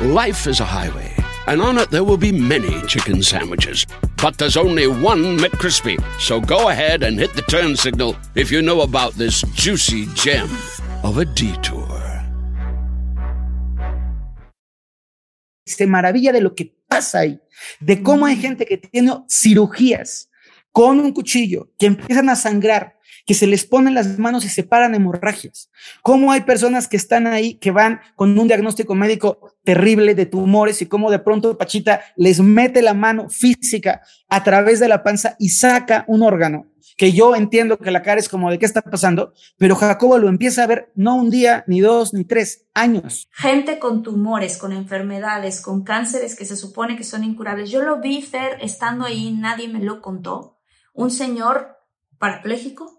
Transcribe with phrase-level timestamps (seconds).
[0.00, 1.12] Life is a highway,
[1.48, 3.84] and on it there will be many chicken sandwiches.
[4.22, 5.98] But there's only one McCrispy.
[6.20, 10.48] So go ahead and hit the turn signal if you know about this juicy gem
[11.02, 11.98] of a detour.
[15.68, 17.40] se maravilla de lo que pasa ahí,
[17.80, 20.30] de cómo hay gente que tiene cirugías
[20.72, 22.97] con un cuchillo, que empiezan a sangrar,
[23.28, 25.70] que se les ponen las manos y se paran hemorragias.
[26.00, 30.80] Cómo hay personas que están ahí, que van con un diagnóstico médico terrible de tumores
[30.80, 35.36] y cómo de pronto Pachita les mete la mano física a través de la panza
[35.38, 38.80] y saca un órgano que yo entiendo que la cara es como de qué está
[38.80, 43.28] pasando, pero Jacobo lo empieza a ver no un día, ni dos, ni tres, años.
[43.30, 47.70] Gente con tumores, con enfermedades, con cánceres que se supone que son incurables.
[47.70, 50.58] Yo lo vi, Fer, estando ahí, nadie me lo contó.
[50.94, 51.76] Un señor
[52.18, 52.97] parapléjico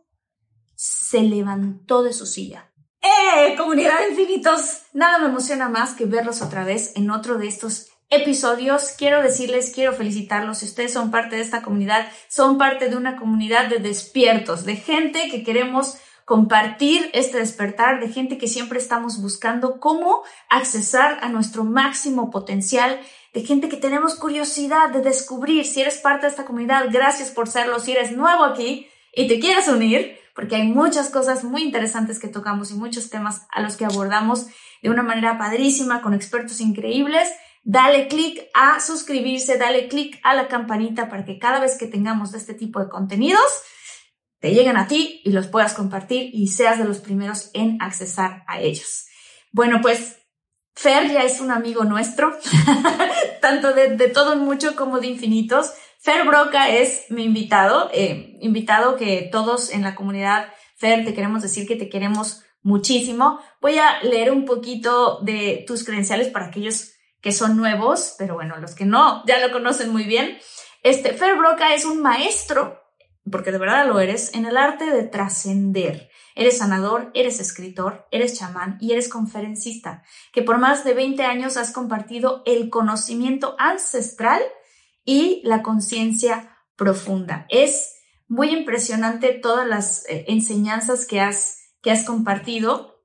[0.81, 2.71] se levantó de su silla.
[3.01, 3.55] ¡Eh!
[3.57, 4.83] Comunidad de infinitos.
[4.93, 8.93] Nada me emociona más que verlos otra vez en otro de estos episodios.
[8.97, 10.59] Quiero decirles, quiero felicitarlos.
[10.59, 14.77] Si ustedes son parte de esta comunidad, son parte de una comunidad de despiertos, de
[14.77, 21.27] gente que queremos compartir este despertar, de gente que siempre estamos buscando cómo accesar a
[21.27, 23.01] nuestro máximo potencial,
[23.33, 25.65] de gente que tenemos curiosidad de descubrir.
[25.65, 27.81] Si eres parte de esta comunidad, gracias por serlo.
[27.81, 32.29] Si eres nuevo aquí y te quieres unir, porque hay muchas cosas muy interesantes que
[32.29, 34.47] tocamos y muchos temas a los que abordamos
[34.81, 37.27] de una manera padrísima, con expertos increíbles
[37.63, 42.33] dale clic a suscribirse, dale clic a la campanita para que cada vez que tengamos
[42.33, 43.43] este tipo de contenidos,
[44.39, 48.43] te lleguen a ti y los puedas compartir y seas de los primeros en accesar
[48.47, 49.07] a ellos.
[49.51, 50.17] Bueno, pues
[50.73, 52.37] Fer ya es un amigo nuestro,
[53.41, 55.73] tanto de, todo en mucho como de infinitos.
[56.01, 61.41] Fer Broca es mi invitado, eh, invitado que todos en la comunidad Fer te queremos
[61.41, 63.41] decir que te queremos muchísimo.
[63.59, 68.55] Voy a leer un poquito de tus credenciales para aquellos que son nuevos, pero bueno,
[68.59, 70.37] los que no, ya lo conocen muy bien.
[70.83, 72.81] Este, Fer Broca es un maestro,
[73.29, 76.09] porque de verdad lo eres, en el arte de trascender.
[76.33, 81.57] Eres sanador, eres escritor, eres chamán y eres conferencista, que por más de 20 años
[81.57, 84.41] has compartido el conocimiento ancestral
[85.09, 87.47] y la conciencia profunda.
[87.49, 87.95] Es
[88.27, 93.01] muy impresionante todas las eh, enseñanzas que has, que has compartido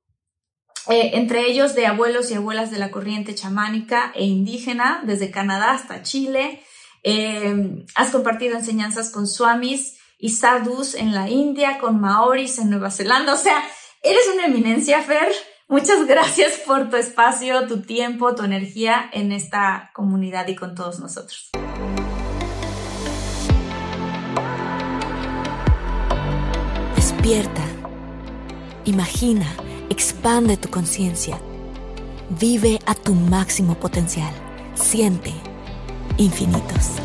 [0.90, 5.70] eh, entre ellos de abuelos y abuelas de la corriente chamánica e indígena, desde Canadá
[5.70, 6.62] hasta Chile.
[7.04, 12.90] Eh, has compartido enseñanzas con swamis y sadhus en la India, con maoris en Nueva
[12.90, 13.32] Zelanda.
[13.32, 13.62] O sea,
[14.02, 15.32] eres una eminencia, Fer.
[15.68, 21.00] Muchas gracias por tu espacio, tu tiempo, tu energía en esta comunidad y con todos
[21.00, 21.50] nosotros.
[27.24, 27.64] Despierta.
[28.84, 29.46] Imagina
[29.88, 31.40] Expande tu conciencia.
[32.38, 34.30] Vive a tu máximo potencial.
[34.74, 35.30] Siente
[36.18, 37.00] infinitos.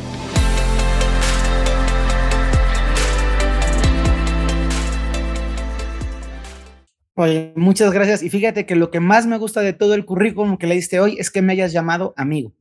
[7.15, 8.21] Oye, muchas gracias.
[8.21, 11.15] Y fíjate que lo que más me gusta de todo el currículum que leíste hoy
[11.17, 12.53] es que me hayas llamado amigo.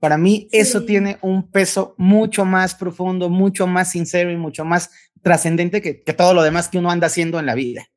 [0.00, 4.90] Para mí eso tiene un peso mucho más profundo, mucho más sincero y mucho más
[5.24, 7.88] trascendente que, que todo lo demás que uno anda haciendo en la vida.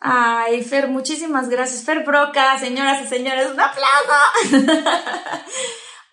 [0.00, 1.82] Ay, Fer, muchísimas gracias.
[1.82, 4.66] Fer Broca, señoras y señores, un aplauso.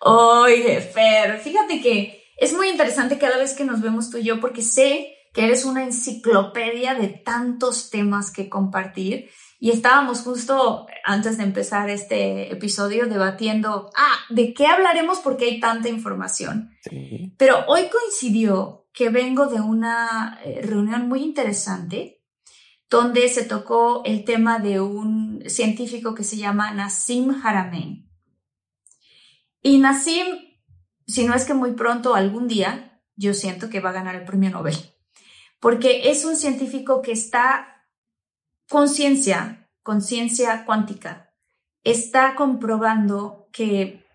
[0.00, 4.40] Oye, Fer, fíjate que es muy interesante cada vez que nos vemos tú y yo
[4.40, 9.30] porque sé que eres una enciclopedia de tantos temas que compartir.
[9.58, 15.20] Y estábamos justo antes de empezar este episodio debatiendo, ah, ¿de qué hablaremos?
[15.20, 16.70] Porque hay tanta información.
[17.38, 22.22] Pero hoy coincidió que vengo de una eh, reunión muy interesante
[22.88, 28.08] donde se tocó el tema de un científico que se llama Nassim Haramein.
[29.60, 30.26] Y Nassim,
[31.06, 34.24] si no es que muy pronto, algún día, yo siento que va a ganar el
[34.24, 34.76] premio Nobel,
[35.58, 37.84] porque es un científico que está
[38.68, 41.34] conciencia, conciencia cuántica,
[41.82, 44.06] está comprobando que,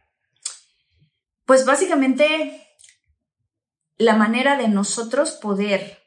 [1.46, 2.69] pues básicamente,
[4.00, 6.00] la manera de nosotros poder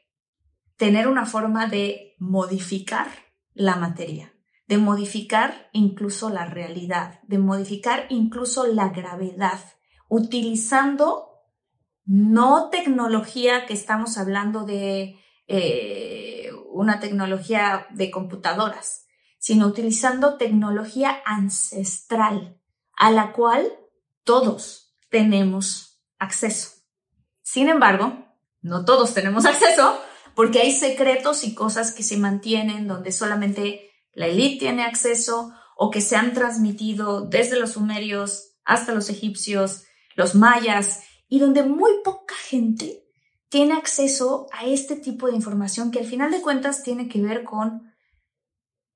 [0.77, 3.07] tener una forma de modificar
[3.53, 4.33] la materia,
[4.67, 9.59] de modificar incluso la realidad, de modificar incluso la gravedad,
[10.09, 11.29] utilizando
[12.03, 19.05] no tecnología que estamos hablando de eh, una tecnología de computadoras,
[19.37, 22.59] sino utilizando tecnología ancestral
[22.97, 23.71] a la cual
[24.23, 26.82] todos tenemos acceso.
[27.53, 28.17] Sin embargo,
[28.63, 29.95] no todos tenemos acceso
[30.33, 35.91] porque hay secretos y cosas que se mantienen donde solamente la élite tiene acceso o
[35.91, 39.83] que se han transmitido desde los sumerios hasta los egipcios,
[40.15, 43.03] los mayas, y donde muy poca gente
[43.49, 47.43] tiene acceso a este tipo de información que al final de cuentas tiene que ver
[47.43, 47.93] con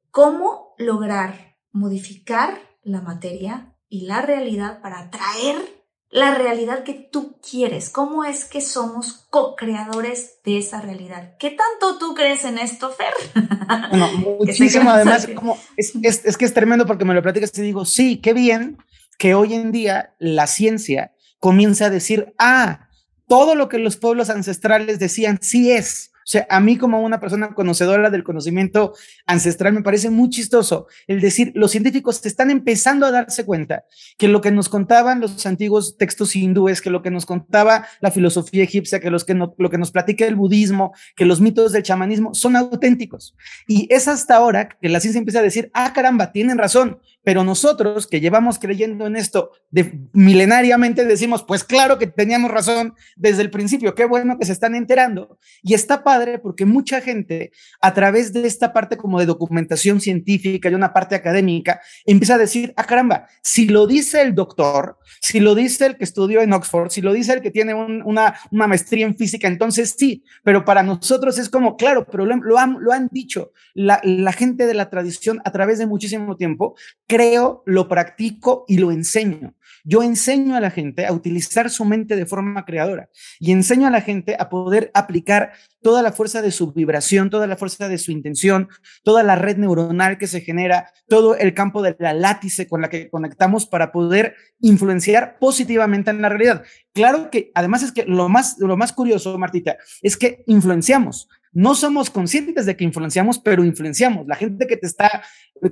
[0.10, 5.77] cómo lograr modificar la materia y la realidad para atraer
[6.10, 7.90] la realidad que tú quieres.
[7.90, 11.36] ¿Cómo es que somos co-creadores de esa realidad?
[11.38, 13.14] ¿Qué tanto tú crees en esto, Fer?
[13.90, 14.10] Bueno,
[14.40, 14.90] muchísimo.
[14.90, 18.34] Además, como es, es, que es tremendo porque me lo platicas y digo, sí, qué
[18.34, 18.78] bien
[19.18, 22.88] que hoy en día la ciencia comienza a decir, ah,
[23.28, 26.12] todo lo que los pueblos ancestrales decían sí es.
[26.28, 28.94] O sea, a mí como una persona conocedora del conocimiento
[29.26, 33.86] ancestral me parece muy chistoso el decir, los científicos están empezando a darse cuenta
[34.18, 38.12] que lo que nos contaban los antiguos textos hindúes, que lo que nos contaba la
[38.12, 41.84] filosofía egipcia, que, los que lo que nos platica el budismo, que los mitos del
[41.84, 43.34] chamanismo son auténticos.
[43.66, 47.46] Y es hasta ahora que la ciencia empieza a decir, ah, caramba, tienen razón, pero
[47.46, 53.44] nosotros que llevamos creyendo en esto de, milenariamente decimos, pues claro que teníamos razón desde
[53.44, 55.38] el principio, qué bueno que se están enterando.
[55.64, 56.04] Y está
[56.42, 61.16] porque mucha gente a través de esta parte como de documentación científica y una parte
[61.16, 65.98] académica empieza a decir, ah caramba, si lo dice el doctor, si lo dice el
[65.98, 69.96] que estudió en Oxford, si lo dice el que tiene una, maestría en física, entonces
[69.98, 74.90] sí, pero para nosotros es como, claro, pero lo, han, dicho la gente de la
[74.90, 76.76] tradición a través de muchísimo tiempo,
[77.08, 79.54] creo, lo practico y lo enseño.
[79.90, 83.90] Yo enseño a la gente a utilizar su mente de forma creadora y enseño a
[83.90, 87.98] la gente a poder aplicar toda la fuerza de su vibración, toda la fuerza de
[87.98, 88.68] su intención,
[89.04, 92.90] toda la red neuronal que se genera, todo el campo de la látice con la
[92.90, 96.64] que conectamos para poder influenciar positivamente en la realidad.
[96.94, 101.30] Claro que además es que lo más, lo más curioso, Martita, es que influenciamos.
[101.58, 104.28] No somos conscientes de que influenciamos, pero influenciamos.
[104.28, 105.24] La gente que te está,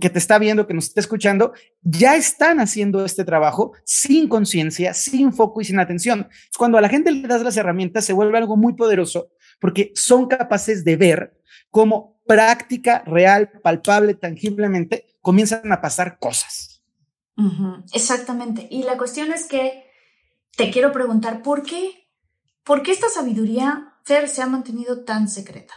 [0.02, 1.54] que te está viendo, que nos está escuchando,
[1.84, 6.28] ya están haciendo este trabajo sin conciencia, sin foco y sin atención.
[6.58, 9.30] Cuando a la gente le das las herramientas, se vuelve algo muy poderoso
[9.60, 11.40] porque son capaces de ver
[11.70, 16.82] cómo práctica real, palpable, tangiblemente, comienzan a pasar cosas.
[17.94, 18.68] Exactamente.
[18.72, 19.86] Y la cuestión es que
[20.58, 22.08] te quiero preguntar, ¿por qué?
[22.64, 25.74] ¿Por qué esta sabiduría, Fer, se ha mantenido tan secreta?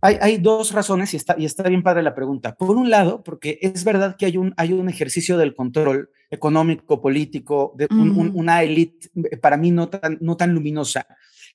[0.00, 2.54] Hay, dos razones y está, y está bien padre la pregunta.
[2.54, 7.00] Por un lado, porque es verdad que hay un, hay un ejercicio del control económico,
[7.00, 9.10] político, de una élite
[9.40, 11.08] para mí no tan, no tan luminosa,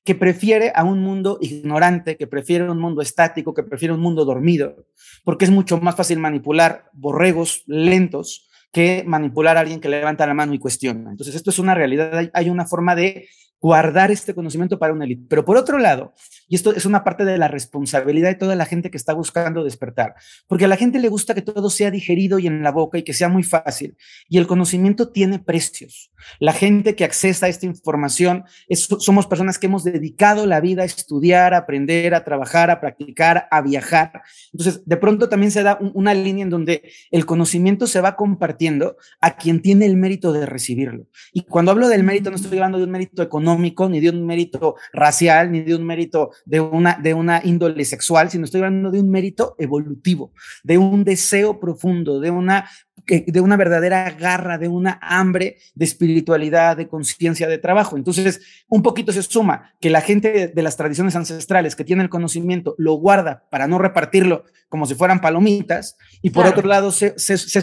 [0.03, 4.25] que prefiere a un mundo ignorante, que prefiere un mundo estático, que prefiere un mundo
[4.25, 4.87] dormido,
[5.23, 10.33] porque es mucho más fácil manipular borregos lentos que manipular a alguien que levanta la
[10.33, 11.11] mano y cuestiona.
[11.11, 13.27] Entonces, esto es una realidad, hay una forma de
[13.63, 15.25] guardar este conocimiento para una élite.
[15.29, 16.13] Pero por otro lado,
[16.47, 19.63] y esto es una parte de la responsabilidad de toda la gente que está buscando
[19.63, 20.15] despertar,
[20.47, 23.03] porque a la gente le gusta que todo sea digerido y en la boca y
[23.03, 23.95] que sea muy fácil,
[24.29, 26.11] y el conocimiento tiene precios.
[26.39, 30.85] La gente que accesa a esta información somos personas que hemos dedicado la vida a
[30.85, 34.21] estudiar, a aprender, a trabajar, a practicar, a viajar.
[34.51, 38.97] Entonces, de pronto también se da una línea en donde el conocimiento se va compartiendo
[39.19, 41.07] a quien tiene el mérito de recibirlo.
[41.33, 44.25] Y cuando hablo del mérito, no estoy hablando de un mérito económico, ni de un
[44.25, 48.91] mérito racial, ni de un mérito de una, de una índole sexual, sino estoy hablando
[48.91, 50.31] de un mérito evolutivo,
[50.63, 52.69] de un deseo profundo, de una
[53.05, 57.97] de una verdadera garra, de una hambre de espiritualidad, de conciencia, de trabajo.
[57.97, 62.09] Entonces, un poquito se suma que la gente de, las tradiciones ancestrales que tiene el
[62.09, 67.13] conocimiento lo guarda para no repartirlo como si fueran palomitas, y por otro lado se,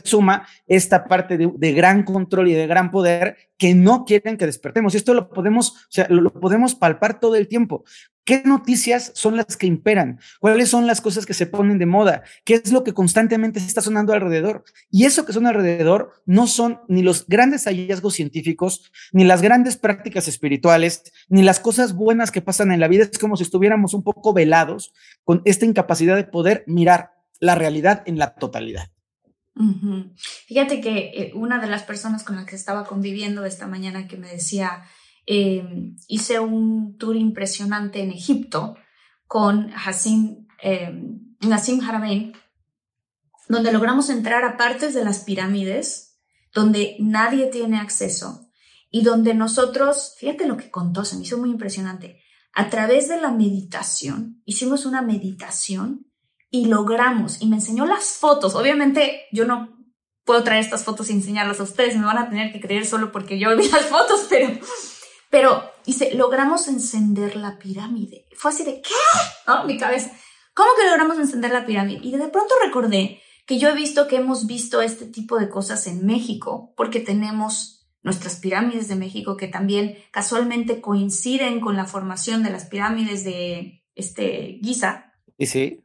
[0.05, 4.95] suma esta parte de, gran control y de gran poder que no quieren que despertemos.
[4.95, 7.83] Y esto lo podemos, o sea, lo podemos palpar todo el tiempo.
[8.25, 10.21] ¿Qué noticias son las que imperan?
[10.39, 12.23] ¿Cuáles son las cosas que se ponen de moda?
[12.45, 14.63] ¿Qué es lo que constantemente se está sonando alrededor?
[14.89, 19.77] Y eso que suena alrededor no son ni los grandes hallazgos científicos, ni las grandes
[19.77, 23.05] prácticas espirituales, ni las cosas buenas que pasan en la vida.
[23.05, 24.93] Es como si estuviéramos un poco velados
[25.25, 28.91] con esta incapacidad de poder mirar la realidad en la totalidad.
[30.47, 34.17] Fíjate que eh, una de las personas con las que estaba conviviendo esta mañana que
[34.17, 34.85] me decía,
[35.33, 38.77] Em, hice un tour impresionante en Egipto
[39.29, 40.93] con Hassim, eh,
[41.41, 42.33] Nassim Haramein,
[43.51, 46.19] donde logramos entrar a partes de las pirámides
[46.55, 48.49] donde nadie tiene acceso
[48.91, 53.21] y donde nosotros, fíjate lo que contó, se me hizo muy impresionante, a través de
[53.21, 56.07] la meditación, hicimos una meditación
[56.51, 59.77] y logramos, y me enseñó las fotos, obviamente yo no
[60.25, 63.11] puedo traer estas fotos y enseñarlas a ustedes, me van a tener que creer solo
[63.11, 64.49] porque yo vi las fotos, pero,
[65.29, 68.27] pero, dice, logramos encender la pirámide.
[68.37, 68.95] Fue así de, ¿qué?
[69.47, 69.65] ¿No?
[69.65, 70.13] Mi cabeza.
[70.55, 72.01] ¿Cómo que logramos encender la pirámide?
[72.03, 75.89] Y de pronto recordé que yo he visto que hemos visto este tipo de cosas
[75.89, 82.45] en México, porque tenemos nuestras pirámides de México que también casualmente coinciden con la formación
[82.45, 85.15] de las pirámides de este Giza.
[85.37, 85.83] Y sí.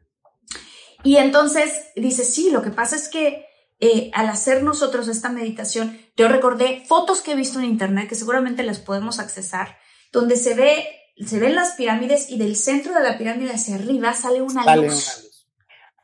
[1.04, 3.48] Y entonces dice, sí, lo que pasa es que
[3.80, 8.14] eh, al hacer nosotros esta meditación, yo recordé fotos que he visto en internet que
[8.14, 9.80] seguramente las podemos accesar,
[10.12, 10.86] donde se ve
[11.18, 15.32] se ven las pirámides y del centro de la pirámide hacia arriba sale una luz.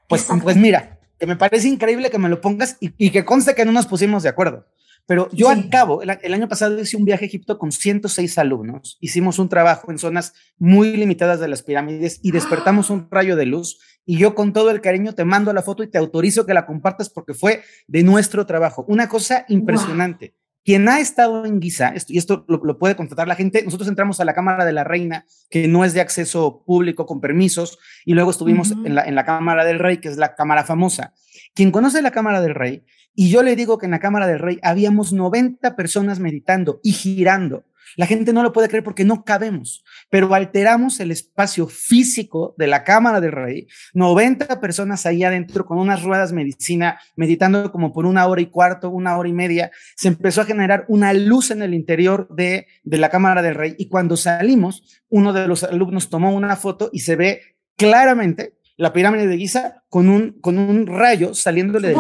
[0.08, 3.54] Pues, pues mira, que me parece increíble que me lo pongas y, y, que conste
[3.54, 4.66] que no nos pusimos de acuerdo.
[5.06, 8.98] Pero yo al cabo, el, año pasado hice un viaje a Egipto con 106 alumnos.
[9.02, 13.46] Hicimos un trabajo en zonas muy limitadas de las pirámides y despertamos un rayo de
[13.46, 13.78] luz.
[14.04, 16.66] Y yo con todo el cariño te mando la foto y te autorizo que la
[16.66, 18.84] compartas porque fue de nuestro trabajo.
[18.88, 20.34] Una cosa impresionante.
[20.64, 24.26] Quien ha estado en Giza, y esto lo, puede constatar la gente, nosotros entramos a
[24.26, 28.30] la Cámara de la Reina, que no es de acceso público con permisos, y luego
[28.30, 31.14] estuvimos en, la, en la Cámara del Rey, que es la Cámara famosa.
[31.56, 34.40] Quien conoce la Cámara del Rey, y yo le digo que en la Cámara del
[34.40, 37.66] Rey habíamos 90 personas meditando y girando.
[37.96, 42.68] La gente no lo puede creer porque no cabemos, pero alteramos el espacio físico de
[42.68, 48.06] la Cámara del Rey, 90 personas ahí adentro con unas ruedas medicina, meditando como por
[48.06, 51.62] una hora y cuarto, una hora y media, se empezó a generar una luz en
[51.62, 56.10] el interior de, de la Cámara del Rey y cuando salimos, uno de los alumnos
[56.10, 57.42] tomó una foto y se ve
[57.76, 61.96] claramente la pirámide de Giza con un, con un rayo saliéndole de...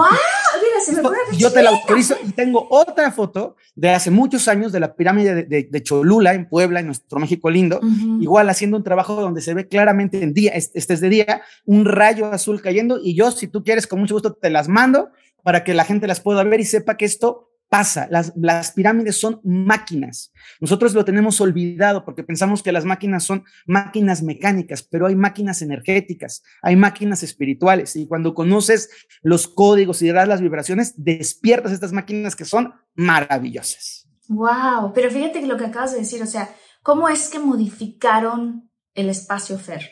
[1.38, 5.44] Yo te la autorizo y tengo otra foto de hace muchos años de la pirámide
[5.44, 7.80] de, Cholula en Puebla, en nuestro México lindo,
[8.20, 11.86] igual haciendo un trabajo donde se ve claramente en día, este es de día, un
[11.86, 15.10] rayo azul cayendo y yo, si tú quieres, con mucho gusto te las mando
[15.44, 18.08] para que la gente las pueda ver y sepa que esto pasa.
[18.12, 20.34] Las, las, pirámides son máquinas.
[20.60, 25.62] Nosotros lo tenemos olvidado porque pensamos que las máquinas son máquinas mecánicas, pero hay máquinas
[25.62, 27.96] energéticas, hay máquinas espirituales.
[27.96, 28.90] Y cuando conoces
[29.24, 34.06] los códigos y das las vibraciones, despiertas estas máquinas que son maravillosas.
[34.28, 39.08] Wow, pero fíjate lo que acabas de decir, o sea, ¿cómo es que modificaron el
[39.08, 39.92] espacio Fer?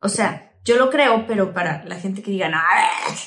[0.00, 2.58] O sea, yo lo creo, pero para la gente que diga, no,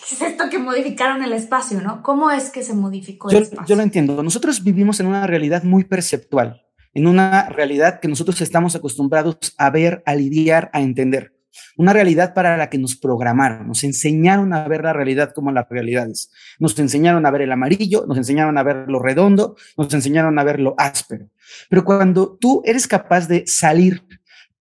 [0.08, 2.04] ¿qué es esto que modificaron el espacio, no?
[2.04, 3.68] ¿Cómo es que se modificó el yo, espacio?
[3.68, 4.22] Yo lo entiendo.
[4.22, 6.62] Nosotros vivimos en una realidad muy perceptual,
[6.94, 11.34] en una realidad que nosotros estamos acostumbrados a ver, a lidiar, a entender.
[11.78, 15.68] Una realidad para la que nos programaron, nos enseñaron a ver la realidad como las
[15.70, 16.32] realidades.
[16.60, 20.44] Nos enseñaron a ver el amarillo, nos enseñaron a ver lo redondo, nos enseñaron a
[20.44, 21.28] ver lo áspero.
[21.70, 24.04] Pero cuando tú eres capaz de salir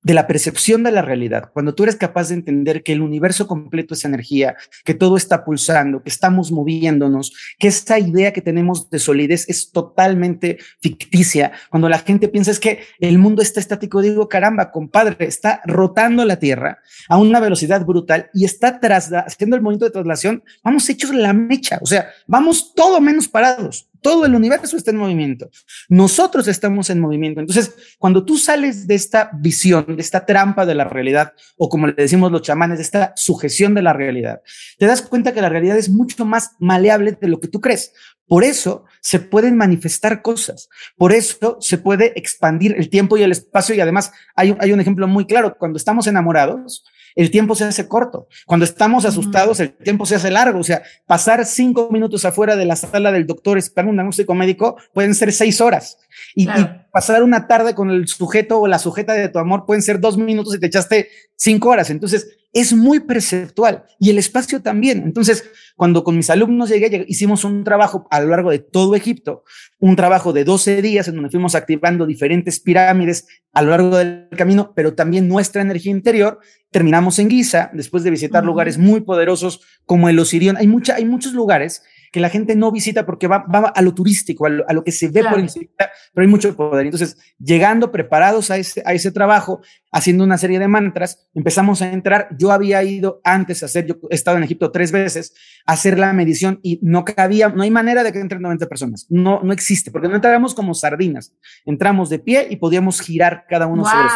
[0.01, 3.47] de la percepción de la realidad, cuando tú eres capaz de entender que el universo
[3.47, 8.89] completo es energía, que todo está pulsando, que estamos moviéndonos, que esta idea que tenemos
[8.89, 14.01] de solidez es totalmente ficticia, cuando la gente piensa es que el mundo está estático,
[14.01, 16.79] digo, caramba, compadre, está rotando la Tierra
[17.09, 18.79] a una velocidad brutal y está
[19.25, 23.88] haciendo el movimiento de traslación, vamos hechos la mecha, o sea, vamos todo menos parados.
[24.01, 25.49] Todo el universo está en movimiento.
[25.89, 27.39] Nosotros estamos en movimiento.
[27.39, 31.87] Entonces, cuando tú sales de esta visión, de esta trampa de la realidad, o como
[31.87, 34.41] le decimos los chamanes, de esta sujeción de la realidad,
[34.77, 37.93] te das cuenta que la realidad es mucho más maleable de lo que tú crees.
[38.27, 40.69] Por eso se pueden manifestar cosas.
[40.97, 43.73] Por eso se puede expandir el tiempo y el espacio.
[43.73, 45.57] Y además hay, hay un ejemplo muy claro.
[45.57, 48.27] Cuando estamos enamorados, el tiempo se hace corto.
[48.45, 50.59] Cuando estamos asustados, el tiempo se hace largo.
[50.59, 54.77] O sea, pasar cinco minutos afuera de la sala del doctor esperando un diagnóstico médico
[54.93, 55.97] pueden ser seis horas.
[56.35, 56.47] Y,
[56.91, 60.17] pasar una tarde con el sujeto o la sujeta de tu amor pueden ser dos
[60.17, 61.89] minutos y te echaste cinco horas.
[61.91, 65.03] Entonces, es muy perceptual y el espacio también.
[65.03, 69.43] Entonces, cuando con mis alumnos llegué, hicimos un trabajo a lo largo de todo Egipto,
[69.79, 74.29] un trabajo de 12 días en donde fuimos activando diferentes pirámides a lo largo del
[74.35, 76.39] camino, pero también nuestra energía interior.
[76.71, 80.57] Terminamos en Giza, después de visitar lugares muy poderosos como el Osirión.
[80.57, 84.45] Hay, mucha, hay muchos lugares que la gente no visita porque va, a lo turístico,
[84.45, 86.85] a lo, que se ve por encima, pero hay mucho poder.
[86.85, 89.61] Entonces, llegando preparados a ese, a ese trabajo,
[89.91, 92.29] haciendo una serie de mantras, empezamos a entrar.
[92.37, 95.33] Yo había ido antes a hacer, yo he estado en Egipto tres veces,
[95.65, 99.05] a hacer la medición y no cabía, no hay manera de que entren 90 personas.
[99.09, 101.33] No, no existe, porque no entramos como sardinas.
[101.65, 104.15] Entramos de pie y podíamos girar cada uno sobre sí.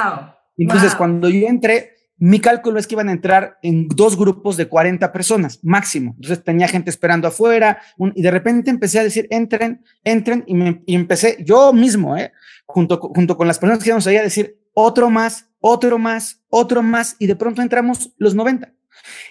[0.57, 4.67] Entonces, cuando yo entré, mi cálculo es que iban a entrar en dos grupos de
[4.67, 6.13] 40 personas máximo.
[6.15, 7.82] Entonces tenía gente esperando afuera
[8.15, 12.32] y de repente empecé a decir, entren, entren y, me, y empecé yo mismo, ¿eh?
[12.65, 16.82] junto, junto con las personas que íbamos allá a decir, otro más, otro más, otro
[16.82, 18.72] más y de pronto entramos los 90.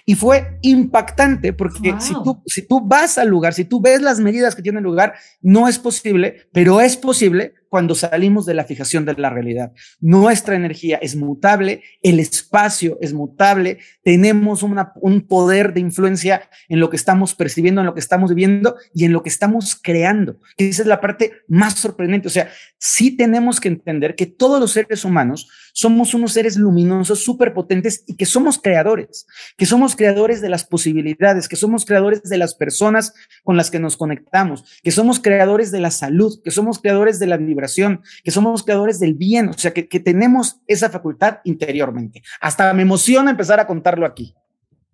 [0.05, 4.19] Y fue impactante porque si, tú, si tú vas al lugar, si tú ves las
[4.19, 8.65] medidas que tiene el lugar, no es posible, pero es posible cuando salimos de la
[8.65, 9.71] fijación de la realidad.
[9.99, 16.79] Nuestra energía es mutable, el espacio es mutable, tenemos una, un poder de influencia en
[16.79, 20.39] lo que estamos percibiendo, en lo que estamos viviendo y en lo que estamos creando,
[20.55, 22.27] que esa es la parte más sorprendente.
[22.27, 27.23] O sea, sí tenemos que entender que todos los seres humanos somos unos seres luminosos,
[27.23, 29.25] superpotentes y que somos creadores,
[29.57, 33.79] que somos creadores de las posibilidades, que somos creadores de las personas con las que
[33.79, 38.31] nos conectamos, que somos creadores de la salud, que somos creadores de la vibración que
[38.31, 42.23] somos creadores del bien, o sea, que, tenemos esa facultad interiormente.
[42.41, 44.35] Hasta me emociona empezar a contarlo aquí.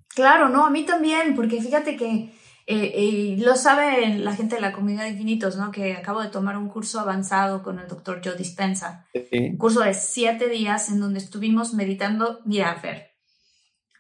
[0.10, 2.32] Claro, no, a mí también, porque fíjate que
[2.68, 5.72] eh, eh, lo sabe la gente de la comunidad de infinitos, ¿no?
[5.72, 9.08] Que acabo de tomar un curso avanzado con el doctor Joe Dispensa.
[9.32, 12.42] Un curso de siete días en donde estuvimos meditando.
[12.46, 13.12] Mira, Fer,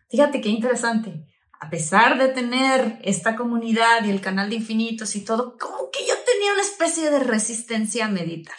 [0.10, 1.29] fíjate qué interesante.
[1.60, 6.06] A pesar de tener esta comunidad y el canal de infinitos y todo, como que
[6.08, 8.56] yo tenía una especie de resistencia a meditar.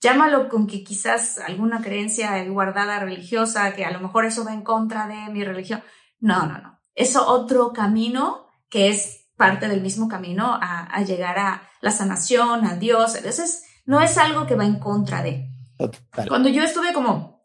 [0.00, 4.62] Llámalo con que quizás alguna creencia guardada religiosa, que a lo mejor eso va en
[4.62, 5.82] contra de mi religión.
[6.20, 6.80] No, no, no.
[6.94, 12.76] Eso otro camino que es parte del mismo camino a, llegar a la sanación, a
[12.76, 13.14] Dios.
[13.16, 15.48] Entonces, no es algo que va en contra de.
[16.28, 17.42] Cuando yo estuve como,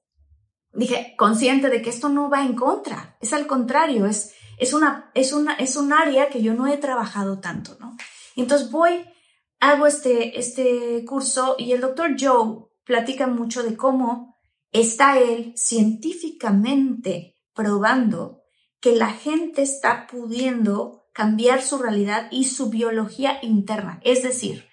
[0.74, 5.12] dije, consciente de que esto no va en contra, es al contrario, es, es, una,
[5.14, 7.96] es, una, es un área que yo no he trabajado tanto, ¿no?
[8.36, 9.06] Entonces voy
[9.60, 14.36] hago este, este curso y el doctor Joe platica mucho de cómo
[14.72, 18.44] está él científicamente probando
[18.80, 24.00] que la gente está pudiendo cambiar su realidad y su biología interna.
[24.04, 24.68] Es decir,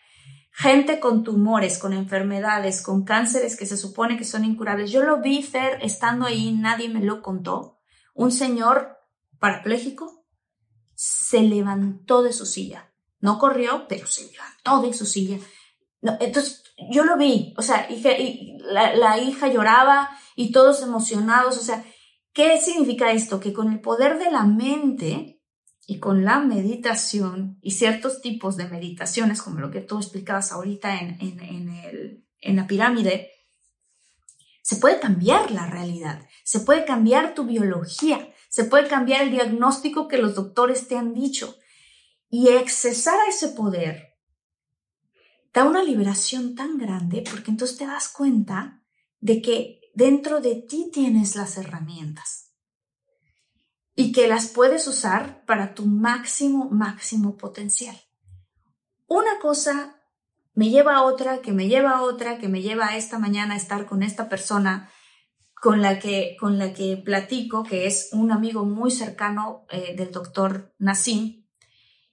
[0.50, 4.90] gente con tumores, con enfermedades, con cánceres que se supone que son incurables.
[4.90, 7.78] Yo lo vi, Fer, estando ahí, nadie me lo contó.
[8.12, 8.91] Un señor
[9.42, 10.24] parapléjico
[10.94, 15.38] se levantó de su silla no corrió, pero se levantó de su silla.
[16.20, 21.62] entonces, yo lo vi, o sea, y la, la hija lloraba y todos emocionados, o
[21.62, 21.84] sea,
[22.32, 23.38] ¿qué significa esto?
[23.38, 25.40] Que con el poder de la mente
[25.86, 31.00] y con la meditación y ciertos tipos de meditaciones, como lo que tú explicabas ahorita
[31.00, 33.30] en, en, en, el, en la pirámide,
[34.62, 40.08] se puede cambiar la realidad, se puede cambiar tu biología, se puede cambiar el diagnóstico
[40.08, 41.56] que los doctores te han dicho.
[42.28, 44.18] Y accesar a ese poder
[45.54, 48.82] da una liberación tan grande porque entonces te das cuenta
[49.20, 52.52] de que dentro de ti tienes las herramientas
[53.94, 57.98] y que las puedes usar para tu máximo, máximo potencial.
[59.06, 59.98] Una cosa
[60.52, 63.54] me lleva a otra, que me lleva a otra, que me lleva a esta mañana
[63.54, 64.90] a estar con esta persona
[65.62, 70.10] con la que, con la que platico, que es un amigo muy cercano eh, del
[70.10, 71.44] doctor Nassim,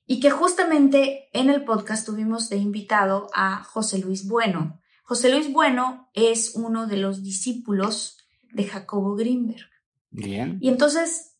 [0.05, 4.79] y que justamente en el podcast tuvimos de invitado a José Luis Bueno.
[5.01, 8.19] José Luis Bueno es uno de los discípulos
[8.53, 9.65] de Jacobo Greenberg.
[10.11, 10.59] Bien.
[10.61, 11.35] Y entonces...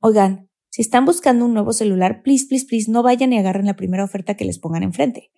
[0.00, 3.76] Oigan, si están buscando un nuevo celular, please, please, please, no vayan y agarren la
[3.76, 5.30] primera oferta que les pongan enfrente.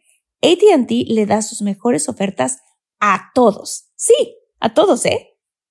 [0.42, 2.58] ATT le da sus mejores ofertas
[2.98, 3.92] a todos.
[3.94, 5.29] Sí, a todos, ¿eh?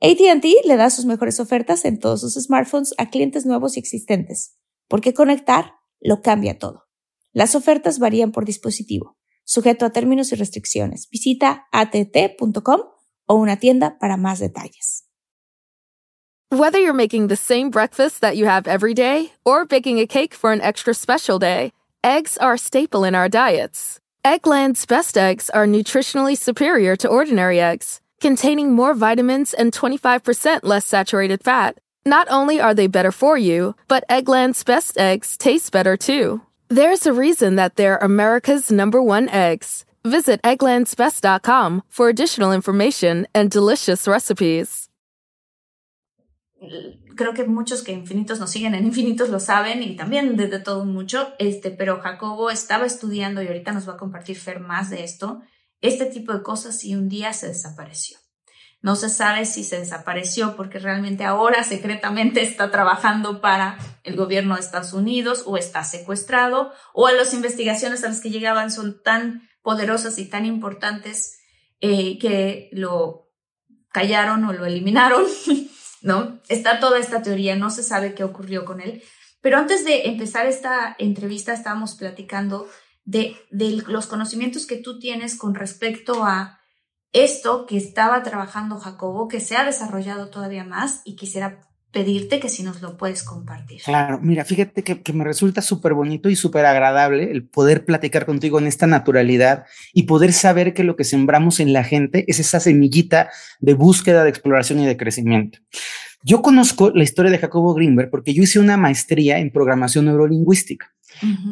[0.00, 4.58] ATT le da sus mejores ofertas en todos sus smartphones a clientes nuevos y existentes,
[4.88, 6.84] porque conectar lo cambia todo.
[7.32, 11.08] Las ofertas varían por dispositivo, sujeto a términos y restricciones.
[11.10, 12.80] Visita att.com
[13.26, 15.04] o una tienda para más detalles.
[16.50, 20.32] Whether you're making the same breakfast that you have every day or baking a cake
[20.32, 21.72] for an extra special day,
[22.04, 23.98] eggs are a staple in our diets.
[24.24, 30.86] Eggland's best eggs are nutritionally superior to ordinary eggs, containing more vitamins and 25% less
[30.86, 31.78] saturated fat.
[32.04, 36.40] Not only are they better for you, but Eggland's best eggs taste better too.
[36.68, 39.84] There's a reason that they're America's number one eggs.
[40.04, 44.88] Visit egglandsbest.com for additional information and delicious recipes.
[47.16, 50.84] creo que muchos que infinitos nos siguen en infinitos lo saben y también desde todo
[50.84, 55.02] mucho, este, pero Jacobo estaba estudiando y ahorita nos va a compartir Fer más de
[55.02, 55.42] esto,
[55.80, 58.18] este tipo de cosas y un día se desapareció.
[58.82, 64.54] No se sabe si se desapareció porque realmente ahora secretamente está trabajando para el gobierno
[64.54, 69.48] de Estados Unidos o está secuestrado o las investigaciones a las que llegaban son tan
[69.62, 71.38] poderosas y tan importantes
[71.80, 73.32] eh, que lo
[73.90, 75.24] callaron o lo eliminaron,
[76.02, 76.40] ¿no?
[76.48, 79.02] Está toda esta teoría, no se sabe qué ocurrió con él.
[79.40, 82.68] Pero antes de empezar esta entrevista estábamos platicando
[83.06, 83.36] de,
[83.86, 86.58] los conocimientos que tú tienes con respecto a
[87.12, 91.60] esto que estaba trabajando Jacobo, que se ha desarrollado todavía más y quisiera
[91.92, 93.80] pedirte que si nos lo puedes compartir.
[93.82, 98.26] Claro, mira, fíjate que, que me resulta súper bonito y súper agradable el poder platicar
[98.26, 99.64] contigo en esta naturalidad
[99.94, 104.24] y poder saber que lo que sembramos en la gente es esa semillita de búsqueda,
[104.24, 105.60] de exploración y de crecimiento.
[106.22, 110.95] Yo conozco la historia de Jacobo Greenberg porque yo hice una maestría en programación neurolingüística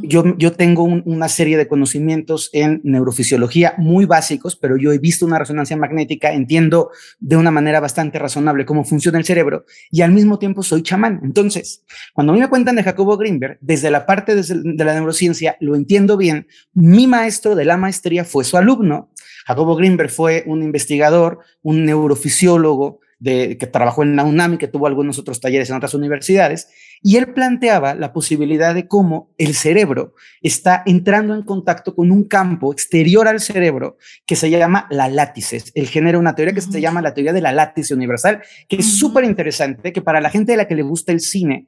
[0.03, 5.27] yo, yo tengo una serie de conocimientos en neurofisiología muy básicos, pero yo he visto
[5.27, 10.13] una resonancia magnética, entiendo de una manera bastante razonable cómo funciona el cerebro y al
[10.13, 11.21] mismo tiempo soy chamán.
[11.23, 15.57] Entonces, cuando a mí me cuentan de Jacobo Greenberg, desde la parte de la neurociencia,
[15.61, 16.47] lo entiendo bien.
[16.73, 19.11] Mi maestro de la maestría fue su alumno.
[19.47, 24.69] Jacobo Greenberg fue un investigador, un neurofisiólogo, de, que trabajó en la UNAM y que
[24.69, 26.69] tuvo algunos otros talleres en otras universidades,
[27.03, 32.25] y él planteaba la posibilidad de cómo el cerebro está entrando en contacto con un
[32.25, 35.71] campo exterior al cerebro que se llama la látices.
[35.75, 38.99] Él genera una teoría que se llama la teoría de la látice universal, que es
[38.99, 41.67] súper interesante, que para la gente de la que le gusta el cine,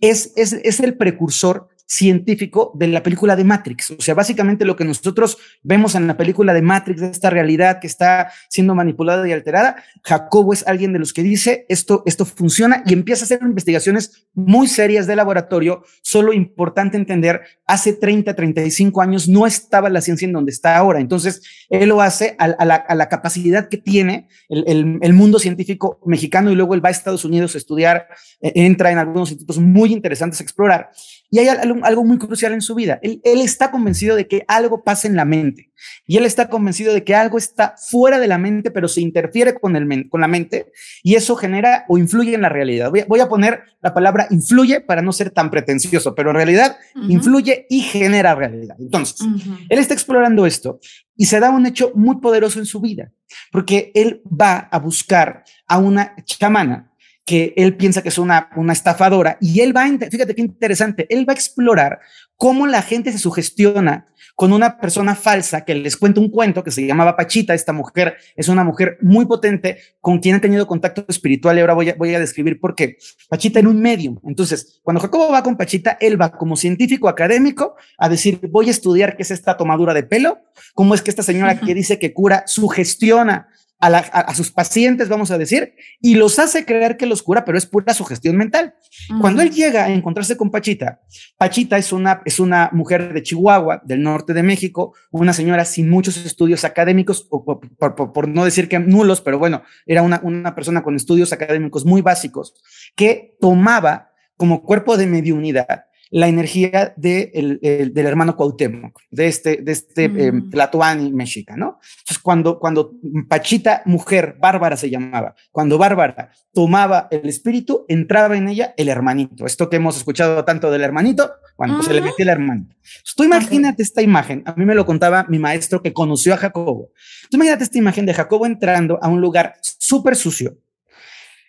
[0.00, 3.92] es, es, es el precursor científico de la película de Matrix.
[3.92, 7.86] O sea, básicamente lo que nosotros vemos en la película de Matrix, esta realidad que
[7.86, 12.82] está siendo manipulada y alterada, Jacobo es alguien de los que dice esto, esto funciona
[12.84, 15.82] y empieza a hacer investigaciones muy serias de laboratorio.
[16.02, 21.00] Solo importante entender, hace 30, 35 años no estaba la ciencia en donde está ahora.
[21.00, 26.74] Entonces, él lo hace a, la, capacidad que tiene el, mundo científico mexicano y luego
[26.74, 28.08] él va a Estados Unidos a estudiar,
[28.42, 30.90] eh, entra en algunos institutos muy interesantes a explorar.
[31.30, 32.98] Y hay algo, muy crucial en su vida.
[33.02, 35.72] Él, está convencido de que algo pasa en la mente.
[36.06, 39.54] Y él está convencido de que algo está fuera de la mente, pero se interfiere
[39.54, 42.90] con, el, con la mente y eso genera o influye en la realidad.
[42.90, 47.66] Voy a, poner la palabra influye para no ser tan pretencioso, pero en realidad influye
[47.68, 48.76] y genera realidad.
[48.80, 49.26] Entonces,
[49.68, 50.80] él está explorando esto
[51.14, 53.12] y se da un hecho muy poderoso en su vida,
[53.52, 56.87] porque él va a buscar a una chamana
[57.28, 61.06] que él piensa que es una, una estafadora y él va, a, fíjate qué interesante,
[61.10, 62.00] él va a explorar
[62.38, 66.70] cómo la gente se sugestiona con una persona falsa que les cuenta un cuento que
[66.70, 67.52] se llamaba Pachita.
[67.52, 71.74] Esta mujer es una mujer muy potente con quien ha tenido contacto espiritual y ahora
[71.74, 72.96] voy a, voy a describir por qué.
[73.28, 74.18] Pachita era un medium.
[74.24, 78.70] Entonces, cuando Jacobo va con Pachita, él va como científico académico a decir, voy a
[78.70, 80.38] estudiar qué es esta tomadura de pelo,
[80.72, 83.48] cómo es que esta señora que dice que cura sugestiona
[83.80, 87.66] a, sus pacientes, vamos a decir, y los hace creer que los cura, pero es
[87.66, 88.74] pura sugestión mental.
[89.20, 91.00] Cuando él llega a encontrarse con Pachita,
[91.36, 95.88] Pachita es una, es una mujer de Chihuahua, del norte de México, una señora sin
[95.88, 100.96] muchos estudios académicos, por, no decir que nulos, pero bueno, era una, una persona con
[100.96, 102.54] estudios académicos muy básicos,
[102.96, 109.56] que tomaba como cuerpo de mediunidad la energía de el, del hermano Cuauhtémoc, de este,
[109.58, 110.52] de este mm.
[110.52, 111.80] eh, mexica, ¿no?
[112.00, 112.92] Entonces, cuando, cuando
[113.28, 119.46] Pachita, mujer, Bárbara se llamaba, cuando Bárbara tomaba el espíritu, entraba en ella el hermanito.
[119.46, 122.74] Esto que hemos escuchado tanto del hermanito, cuando se le metía el hermanito.
[122.74, 126.36] Entonces, tú imagínate esta imagen, a mí me lo contaba mi maestro que conoció a
[126.36, 126.90] Jacobo.
[127.30, 130.56] Tú imagínate esta imagen de Jacobo entrando a un lugar súper sucio,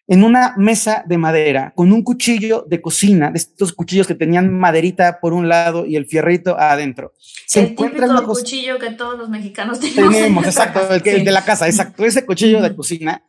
[0.09, 4.51] en una mesa de madera con un cuchillo de cocina, de estos cuchillos que tenían
[4.51, 7.13] maderita por un lado y el fierrito adentro.
[7.45, 10.11] Se el típico cuchillo que todos los mexicanos tenemos.
[10.11, 13.23] Tenemos, exacto, el, de la casa, exacto, ese cuchillo de cocina.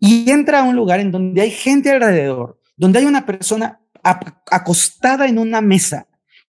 [0.00, 5.28] Y entra a un lugar en donde hay gente alrededor, donde hay una persona acostada
[5.28, 6.08] en una mesa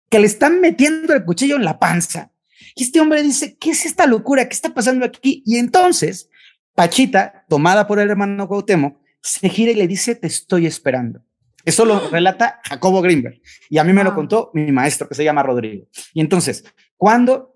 [0.07, 2.31] que le están metiendo el cuchillo en la panza.
[2.75, 4.47] Y este hombre dice, ¿qué es esta locura?
[4.47, 5.41] ¿Qué está pasando aquí?
[5.47, 6.29] Y entonces,
[6.75, 11.21] Pachita, tomada por el hermano Cuauhtémoc, se gira y le dice, te estoy esperando.
[11.65, 15.23] Eso lo relata Jacobo Greenberg y a mí me lo contó mi maestro que se
[15.23, 15.87] llama Rodrigo.
[16.13, 16.65] Y entonces,
[16.97, 17.55] cuando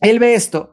[0.00, 0.72] él ve esto,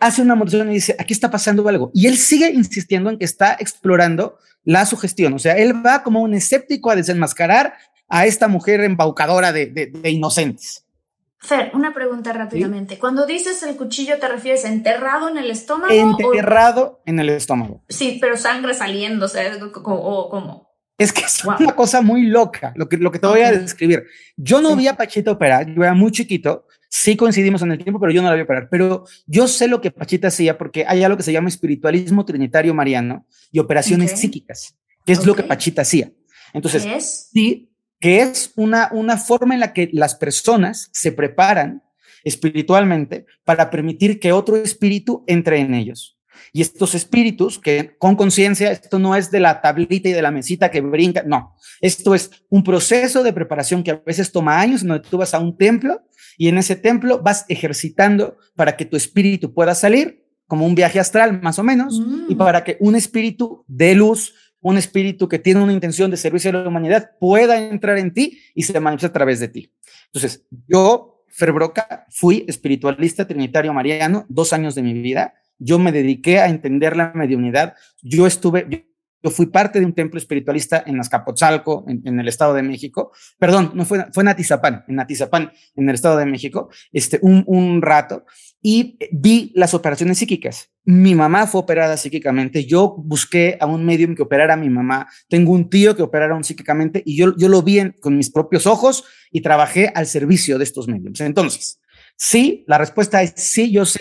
[0.00, 1.90] hace una moción y dice, aquí está pasando algo.
[1.92, 5.34] Y él sigue insistiendo en que está explorando la sugestión.
[5.34, 7.74] O sea, él va como un escéptico a desenmascarar
[8.08, 10.84] a esta mujer embaucadora de, de, inocentes.
[11.42, 12.98] Fer, una pregunta rápidamente.
[12.98, 15.92] Cuando dices el cuchillo, ¿te refieres enterrado en el estómago?
[15.92, 17.82] Enterrado en el estómago.
[17.88, 20.70] Sí, pero sangre saliendo, o sea, o, cómo.
[20.96, 24.04] Es que es una cosa muy loca lo que, lo que te voy a describir.
[24.36, 27.98] Yo no vi a Pachita operar, yo era muy chiquito, sí coincidimos en el tiempo,
[27.98, 28.68] pero yo no la vi operar.
[28.70, 32.72] Pero yo sé lo que Pachita hacía porque hay algo que se llama espiritualismo trinitario
[32.72, 36.12] mariano y operaciones psíquicas, que es lo que Pachita hacía.
[36.52, 37.71] Entonces, sí,
[38.02, 41.84] que es una, una forma en la que las personas se preparan
[42.24, 46.18] espiritualmente para permitir que otro espíritu entre en ellos.
[46.52, 50.32] Y estos espíritus que con conciencia, esto no es de la tablita y de la
[50.32, 54.84] mesita que brinca, no, esto es un proceso de preparación que a veces toma años,
[54.84, 56.02] donde tú vas a un templo
[56.36, 60.98] y en ese templo vas ejercitando para que tu espíritu pueda salir, como un viaje
[60.98, 62.38] astral más o menos, y mm.
[62.38, 66.54] para que un espíritu de luz, un espíritu que tiene una intención de servicio a
[66.54, 69.72] la humanidad pueda entrar en ti y se manifieste a través de ti.
[70.06, 76.40] Entonces, yo, Ferbroca, fui espiritualista trinitario mariano dos años de mi vida yo me dediqué
[76.40, 77.74] a entender la mediunidad.
[78.02, 78.86] Yo estuve,
[79.22, 83.12] yo fui parte de un templo espiritualista en Azcapotzalco, en, en, el Estado de México.
[83.38, 87.44] Perdón, no fue, fue en Atizapán, en Atizapán, en el Estado de México, este, un,
[87.46, 88.24] un rato,
[88.62, 90.70] y vi las operaciones psíquicas.
[90.84, 92.64] Mi mamá fue operada psíquicamente.
[92.64, 95.08] Yo busqué a un medium que operara a mi mamá.
[95.28, 98.66] Tengo un tío que operara un psíquicamente y yo, yo lo vi con mis propios
[98.66, 101.20] ojos y trabajé al servicio de estos mediums.
[101.20, 101.80] Entonces,
[102.16, 104.00] sí, la respuesta es sí, yo sé,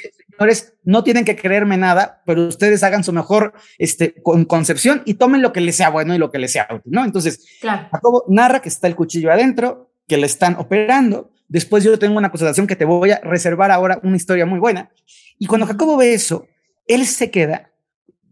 [0.84, 5.41] no tienen que creerme nada, pero ustedes hagan su mejor este, con concepción y tomen
[5.41, 7.06] lo que les sea bueno y lo que les sea útil, ¿no?
[7.06, 11.31] Entonces, Jacobo narra que está el cuchillo adentro, que le están operando.
[11.52, 14.90] Después yo tengo una constatación que te voy a reservar ahora una historia muy buena.
[15.38, 16.48] Y cuando Jacobo ve eso,
[16.88, 17.74] él se queda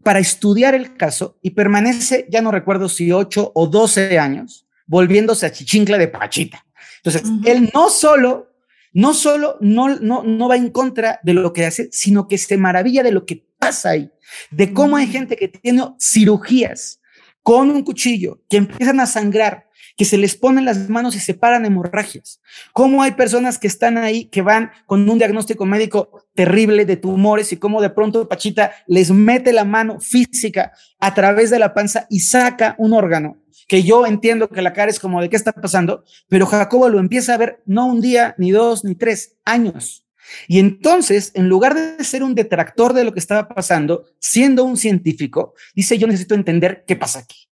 [0.02, 5.44] para estudiar el caso y permanece, ya no recuerdo si 8 o 12 años, volviéndose
[5.44, 6.64] a Chichincle de Pachita.
[7.04, 8.48] Entonces, él no solo
[8.92, 12.56] no solo no, no, no va en contra de lo que hace, sino que se
[12.56, 14.10] maravilla de lo que pasa ahí,
[14.50, 15.12] de cómo hay mm.
[15.12, 17.00] gente que tiene cirugías
[17.42, 19.68] con un cuchillo, que empiezan a sangrar,
[20.00, 22.40] que se les ponen las manos y se paran hemorragias.
[22.72, 27.52] Cómo hay personas que están ahí, que van con un diagnóstico médico terrible de tumores
[27.52, 32.06] y cómo de pronto Pachita les mete la mano física a través de la panza
[32.08, 35.52] y saca un órgano que yo entiendo que la cara es como de qué está
[35.52, 40.06] pasando, pero Jacobo lo empieza a ver no un día, ni dos, ni tres años.
[40.48, 44.78] Y entonces, en lugar de ser un detractor de lo que estaba pasando, siendo un
[44.78, 47.49] científico, dice, yo necesito entender qué pasa aquí.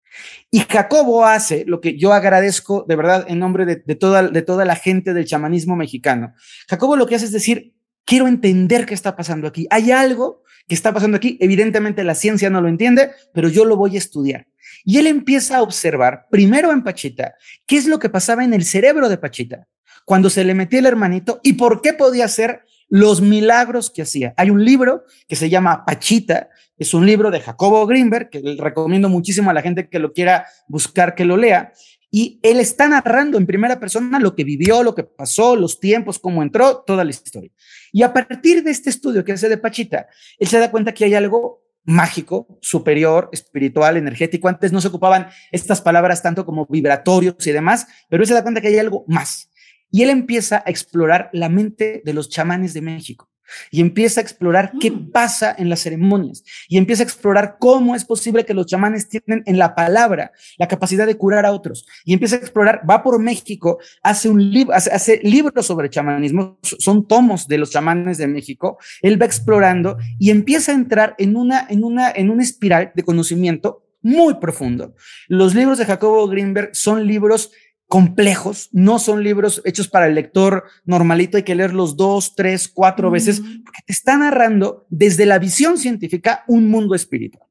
[0.49, 4.65] Y Jacobo hace lo que yo agradezco de verdad en nombre de, toda, de toda
[4.65, 6.34] la gente del chamanismo mexicano.
[6.69, 7.73] Jacobo lo que hace es decir,
[8.05, 9.67] quiero entender qué está pasando aquí.
[9.69, 11.38] Hay algo que está pasando aquí.
[11.39, 14.47] Evidentemente la ciencia no lo entiende, pero yo lo voy a estudiar.
[14.84, 18.63] Y él empieza a observar, primero en Pachita, qué es lo que pasaba en el
[18.63, 19.67] cerebro de Pachita
[20.05, 24.33] cuando se le metía el hermanito y por qué podía hacer los milagros que hacía.
[24.35, 28.61] Hay un libro que se llama Pachita, es un libro de Jacobo Greenberg, que le
[28.61, 31.71] recomiendo muchísimo a la gente que lo quiera buscar que lo lea.
[32.11, 36.19] Y él está narrando en primera persona lo que vivió, lo que pasó, los tiempos,
[36.19, 37.49] cómo entró, toda la historia.
[37.93, 41.05] Y a partir de este estudio que hace de Pachita, él se da cuenta que
[41.05, 44.49] hay algo mágico, superior, espiritual, energético.
[44.49, 48.43] Antes no se ocupaban estas palabras tanto como vibratorios y demás, pero él se da
[48.43, 49.50] cuenta que hay algo más.
[49.91, 53.32] Y él empieza a explorar la mente de los chamanes de México
[53.69, 55.12] y empieza a explorar qué mm.
[55.12, 59.43] pasa en las ceremonias y empieza a explorar cómo es posible que los chamanes tienen
[59.45, 63.19] en la palabra la capacidad de curar a otros y empieza a explorar, va por
[63.19, 68.27] México, hace un libro, hace, hace libros sobre chamanismo, son tomos de los chamanes de
[68.27, 72.91] México, él va explorando y empieza a entrar en una, en una, en una espiral
[72.95, 74.95] de conocimiento muy profundo.
[75.27, 77.51] Los libros de Jacobo Greenberg son libros
[77.91, 83.12] complejos, no son libros hechos para el lector normalito, hay que leerlos dos, tres, cuatro
[83.12, 87.49] veces, porque te está narrando desde la visión científica un mundo espiritual.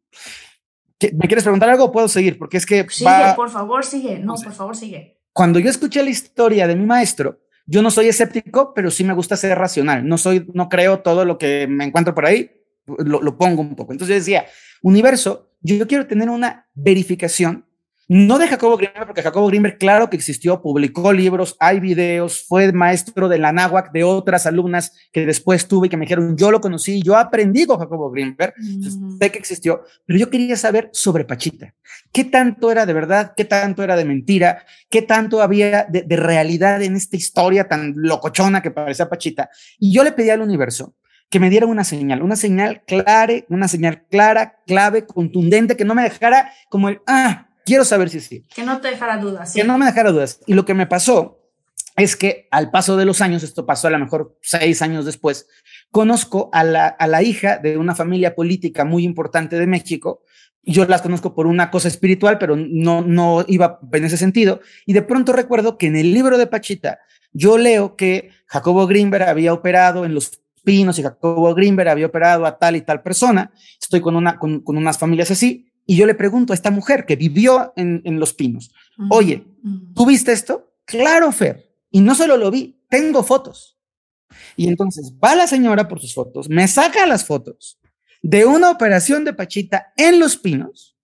[1.12, 1.92] ¿Me quieres preguntar algo?
[1.92, 2.86] Puedo seguir, porque es que...
[2.88, 4.18] Sigue, por favor, sigue.
[4.18, 5.20] No, por favor, sigue.
[5.34, 9.12] Cuando yo escuché la historia de mi maestro, yo no soy escéptico, pero sí me
[9.12, 10.08] gusta ser racional.
[10.08, 12.50] No soy, no creo todo lo que me encuentro por ahí,
[12.86, 13.92] lo, lo pongo un poco.
[13.92, 14.46] Entonces yo decía,
[14.80, 17.66] universo, yo quiero tener una verificación
[18.12, 22.72] no de Jacobo Grimberg, porque Jacobo Grimberg, claro que existió, publicó libros, hay videos, fue
[22.72, 26.50] maestro de la náhuac de otras alumnas que después tuve y que me dijeron, yo
[26.50, 28.52] lo conocí, yo aprendí con Jacobo Grimberg,
[29.20, 31.72] sé que existió, pero yo quería saber sobre Pachita.
[32.12, 33.32] ¿Qué tanto era de verdad?
[33.36, 34.64] ¿Qué tanto era de mentira?
[34.88, 39.50] ¿Qué tanto había de, de realidad en esta historia tan locochona que parecía Pachita?
[39.78, 40.96] Y yo le pedí al universo
[41.28, 45.94] que me diera una señal, una señal clara, una señal clara, clave, contundente, que no
[45.94, 48.46] me dejara como el, ah, Quiero saber si sí.
[48.54, 49.52] Que no te dejara dudas.
[49.54, 50.40] Que no me dejara dudas.
[50.46, 51.38] Y lo que me pasó
[51.96, 55.48] es que al paso de los años, esto pasó a lo mejor seis años después,
[55.90, 60.22] conozco a la, a la hija de una familia política muy importante de México,
[60.62, 64.60] yo las conozco por una cosa espiritual, pero no, no iba en ese sentido.
[64.86, 67.00] Y de pronto recuerdo que en el libro de Pachita,
[67.32, 72.44] yo leo que Jacobo Greenberg había operado en los pinos y Jacobo Greenberg había operado
[72.44, 73.52] a tal y tal persona.
[73.80, 75.69] Estoy con, una, con, unas familias así.
[75.90, 78.70] Y yo le pregunto a esta mujer que vivió en, en los pinos,
[79.10, 79.44] oye,
[79.92, 80.72] ¿tú viste esto?
[80.84, 81.68] Claro, Fer.
[81.90, 83.76] Y no solo lo vi, tengo fotos.
[84.54, 87.80] Y entonces va la señora por sus fotos, me saca las fotos
[88.22, 90.96] de una operación de Pachita en Los Pinos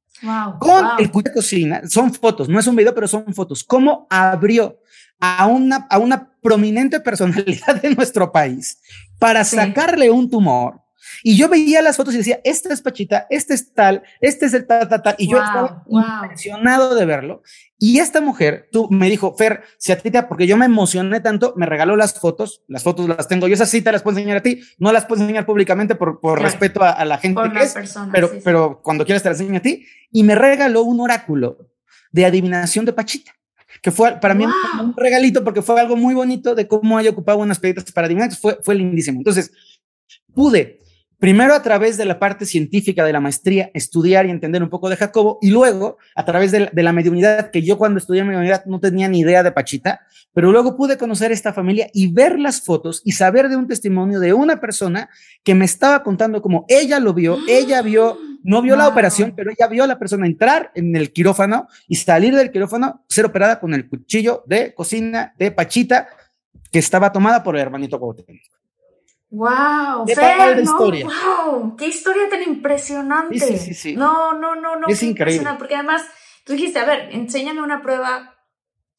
[0.61, 1.83] con el cuyo de cocina.
[1.89, 3.65] Son fotos, no es un video, pero son fotos.
[3.65, 4.79] Cómo abrió
[5.19, 8.79] a una, a una prominente personalidad de nuestro país
[9.19, 10.81] para sacarle un tumor
[11.23, 14.55] y yo veía las fotos y decía, esta es Pachita, este es tal, este es
[14.55, 15.15] el tal, tal, tal.
[15.19, 17.43] Y yo estaba impresionado de verlo.
[17.79, 21.21] Y esta mujer, tú me dijo, Fer, si a ti te, porque yo me emocioné
[21.21, 24.17] tanto, me regaló las fotos, las fotos las tengo, yo esas sí te las puedo
[24.17, 27.63] enseñar a ti, no las puedo enseñar públicamente por, por respeto a, la gente que
[27.63, 27.75] es,
[28.13, 31.59] pero, pero cuando quieras te las enseño a ti, y me regaló un oráculo
[32.13, 33.33] de adivinación de Pachita
[33.83, 34.45] que fue para mí
[34.81, 38.35] un regalito porque fue algo muy bonito de cómo haya ocupado unas piedras para adivinar,
[38.35, 39.21] fue, fue lindísimo.
[39.21, 39.53] Entonces,
[40.35, 40.81] pude
[41.19, 44.91] Primero a través de la parte científica de la maestría, estudiar y entender un poco
[44.91, 48.81] de Jacobo, y luego a través de la, mediunidad, que yo cuando estudié mediunidad no
[48.81, 50.03] tenía ni idea de Pachita,
[50.35, 54.21] pero luego pude conocer esta familia y ver las fotos y saber de un testimonio
[54.21, 55.09] de una persona
[55.43, 59.51] que me estaba contando cómo ella lo vio, ella vio, no vio la operación, pero
[59.51, 63.59] ella vio a la persona entrar en el quirófano y salir del quirófano, ser operada
[63.59, 66.09] con el cuchillo de cocina de Pachita
[66.71, 68.56] que estaba tomada por el hermanito Cuauhtémoc.
[69.37, 73.39] Wow, Fer, no, wow, qué historia tan impresionante.
[73.39, 74.87] Sí, sí, sí, no, no, no, no.
[74.89, 75.47] Es increíble.
[75.59, 76.03] Porque además,
[76.45, 78.35] tú dijiste, a ver, enséñame una prueba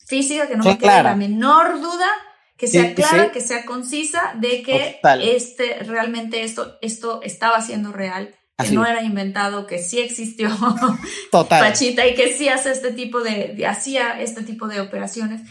[0.05, 2.07] física que no me quede la menor duda,
[2.55, 8.35] que sea clara, que sea concisa, de que este, realmente esto, esto estaba siendo real,
[8.59, 10.49] que no era inventado, que sí existió
[11.31, 11.67] Total.
[11.67, 15.41] Pachita y que sí hace este tipo de, hacía este tipo de operaciones.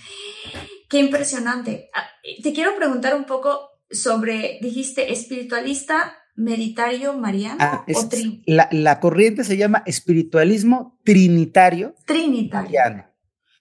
[0.88, 1.90] Qué impresionante.
[1.92, 2.09] Ah,
[2.40, 7.57] te quiero preguntar un poco sobre, dijiste, espiritualista meditario mariano.
[7.59, 7.85] Ah,
[8.46, 11.94] la, corriente se llama espiritualismo trinitario.
[12.05, 12.70] Trinitario.
[12.70, 13.05] Mariano.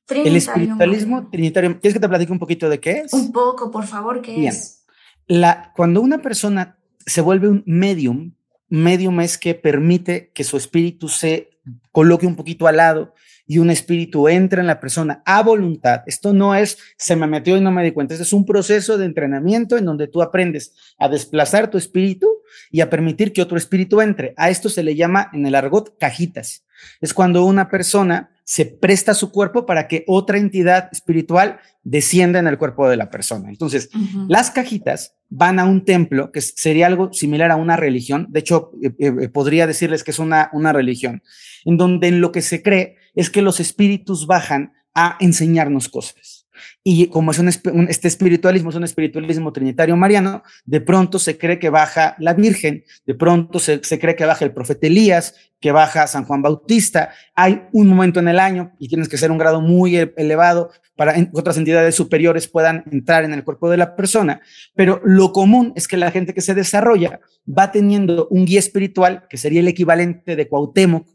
[0.09, 1.79] el espiritualismo trinitario.
[1.79, 3.13] ¿Quieres que te platique un poquito de qué es?
[3.13, 4.85] Un poco, por favor, ¿qué es?
[5.27, 8.35] La, cuando una persona se vuelve un medium,
[8.67, 11.49] medium es que permite que su espíritu se
[11.91, 13.13] coloque un poquito al lado
[13.47, 16.01] y un espíritu entra en la persona a voluntad.
[16.08, 18.15] Esto no es se me metió y no me di cuenta.
[18.15, 22.27] es un proceso de entrenamiento en donde tú aprendes a desplazar tu espíritu
[22.71, 24.34] y a permitir que otro espíritu entre.
[24.38, 26.65] A esto se le llama en el argot cajitas.
[27.01, 32.47] Es cuando una persona se presta su cuerpo para que otra entidad espiritual descienda en
[32.47, 33.49] el cuerpo de la persona.
[33.49, 33.89] Entonces,
[34.27, 38.27] las cajitas van a un templo, que sería algo similar a una religión.
[38.29, 41.23] De hecho, eh, eh, podría decirles que es una, una religión,
[41.63, 46.45] en donde en lo que se cree es que los espíritus bajan a enseñarnos cosas.
[46.84, 47.49] Y como es un,
[47.89, 52.84] este espiritualismo, es un espiritualismo trinitario mariano, de pronto se cree que baja la Virgen,
[53.06, 57.10] de pronto se, se, cree que baja el profeta Elías, que baja San Juan Bautista.
[57.34, 60.71] Hay un momento en el año y tienes que ser un grado muy e, elevado
[60.95, 64.41] para que otras entidades superiores puedan entrar en el cuerpo de la persona.
[64.75, 69.25] Pero lo común es que la gente que se desarrolla va teniendo un guía espiritual,
[69.30, 71.08] que sería el equivalente de Cuauhtémoc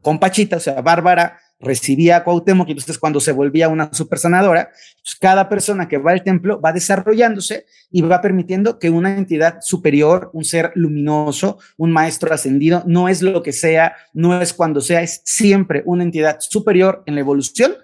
[0.00, 4.18] con Pachita, o sea, Bárbara recibía a Cuauhtémoc y entonces cuando se volvía una super
[4.18, 4.70] sanadora,
[5.02, 9.58] pues cada persona que va al templo va desarrollándose y va permitiendo que una entidad
[9.60, 14.80] superior, un ser luminoso, un maestro ascendido, no es lo que sea, no es cuando
[14.80, 17.74] sea, es siempre una entidad superior en la evolución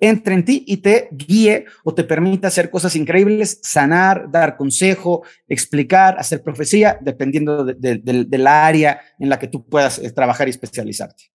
[0.00, 5.22] entre en ti y te guíe o te permita hacer cosas increíbles, sanar, dar consejo,
[5.46, 10.50] explicar, hacer profecía, dependiendo de, la área en la que tú puedas eh, trabajar y
[10.50, 11.29] especializarte.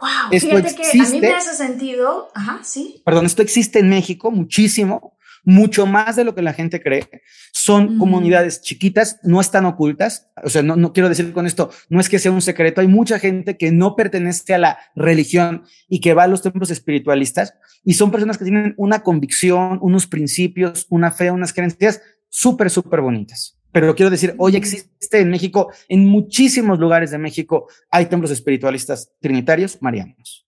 [0.00, 2.28] Wow, fíjate que a mí me hace sentido.
[2.34, 3.02] Ajá, sí.
[3.04, 7.08] Perdón, esto existe en México muchísimo, mucho más de lo que la gente cree.
[7.52, 10.28] Son comunidades chiquitas, no están ocultas.
[10.42, 12.80] O sea, no, no quiero decir con esto, no es que sea un secreto.
[12.80, 16.70] Hay mucha gente que no pertenece a la religión y que va a los templos
[16.70, 17.54] espiritualistas
[17.84, 23.00] y son personas que tienen una convicción, unos principios, una fe, unas creencias súper, súper
[23.00, 28.30] bonitas pero quiero decir, hoy existe en México, en muchísimos lugares de México, hay templos
[28.30, 30.46] espiritualistas trinitarios marianos.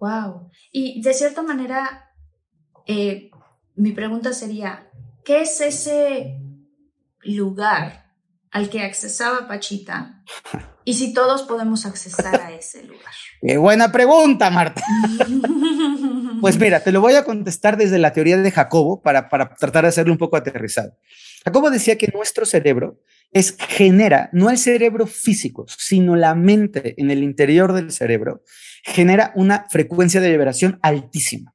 [0.00, 0.50] Wow.
[0.72, 2.10] Y de cierta manera,
[2.84, 3.30] eh,
[3.76, 4.90] mi pregunta sería,
[5.24, 6.40] ¿qué es ese
[7.22, 8.09] lugar
[8.50, 10.22] al que accesaba Pachita?
[10.84, 13.12] Y si todos podemos accesar a ese lugar.
[13.42, 14.82] Qué buena pregunta, Marta.
[16.40, 19.84] pues mira, te lo voy a contestar desde la teoría de Jacobo para, para tratar
[19.84, 20.96] de hacerlo un poco aterrizado.
[21.44, 23.00] Jacobo decía que nuestro cerebro
[23.32, 28.42] es genera, no el cerebro físico, sino la mente en el interior del cerebro,
[28.82, 31.54] genera una frecuencia de vibración altísima.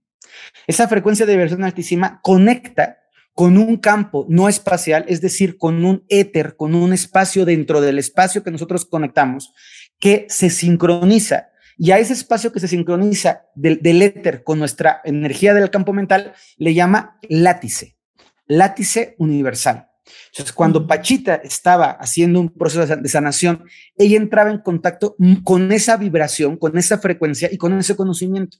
[0.67, 2.99] Esa frecuencia de vibración altísima conecta
[3.35, 7.99] con un campo no espacial, es decir, con un éter, con un espacio dentro del
[7.99, 9.53] espacio que nosotros conectamos,
[9.99, 11.49] que se sincroniza.
[11.77, 15.91] Y a ese espacio que se sincroniza del, del éter con nuestra energía del campo
[15.91, 17.97] mental le llama látice,
[18.47, 19.89] látice universal.
[20.27, 23.63] Entonces, cuando Pachita estaba haciendo un proceso de sanación,
[23.97, 28.57] ella entraba en contacto con esa vibración, con esa frecuencia y con ese conocimiento.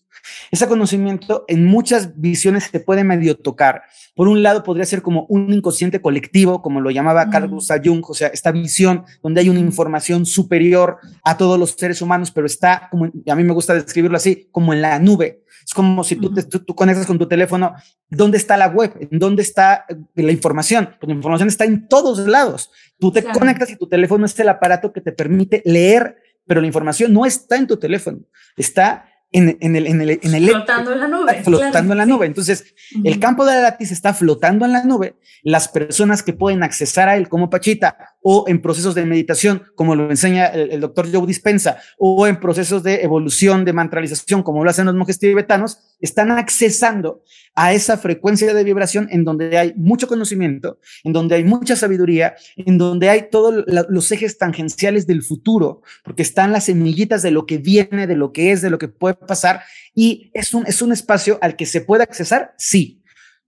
[0.52, 3.84] Ese conocimiento en muchas visiones se puede medio tocar.
[4.16, 8.04] Por un lado, podría ser como un inconsciente colectivo, como lo llamaba Carl Gustav Jung,
[8.08, 12.48] o sea, esta visión donde hay una información superior a todos los seres humanos, pero
[12.48, 16.16] está, como a mí me gusta describirlo así, como en la nube es como si
[16.16, 17.74] tú, tú, conectas con tu teléfono,
[18.10, 19.08] ¿dónde está la web?
[19.10, 20.96] ¿Dónde está la información?
[21.00, 22.70] Pues la información está en todos lados.
[23.00, 26.68] Tú te conectas y tu teléfono es el aparato que te permite leer, pero la
[26.68, 28.20] información no está en tu teléfono,
[28.56, 30.50] está en, en, el, en, el, en el...
[30.50, 31.44] Flotando en la nube.
[31.44, 32.26] Flotando en la nube.
[32.28, 35.16] Entonces, el campo de la látice está flotando en la nube.
[35.42, 39.96] Las personas que pueden accesar a él como Pachita o en procesos de meditación, como
[39.96, 44.70] lo enseña el, doctor Joe Dispensa, o en procesos de evolución, de mantralización, como lo
[44.72, 47.22] hacen los monjes tibetanos, están accesando
[47.54, 52.34] a esa frecuencia de vibración en donde hay mucho conocimiento, en donde hay mucha sabiduría,
[52.56, 57.46] en donde hay todos los ejes tangenciales del futuro, porque están las semillitas de lo
[57.46, 59.62] que viene, de lo que es, de lo que puede pasar,
[59.94, 63.04] y es un, es un espacio al que se puede accesar, sí,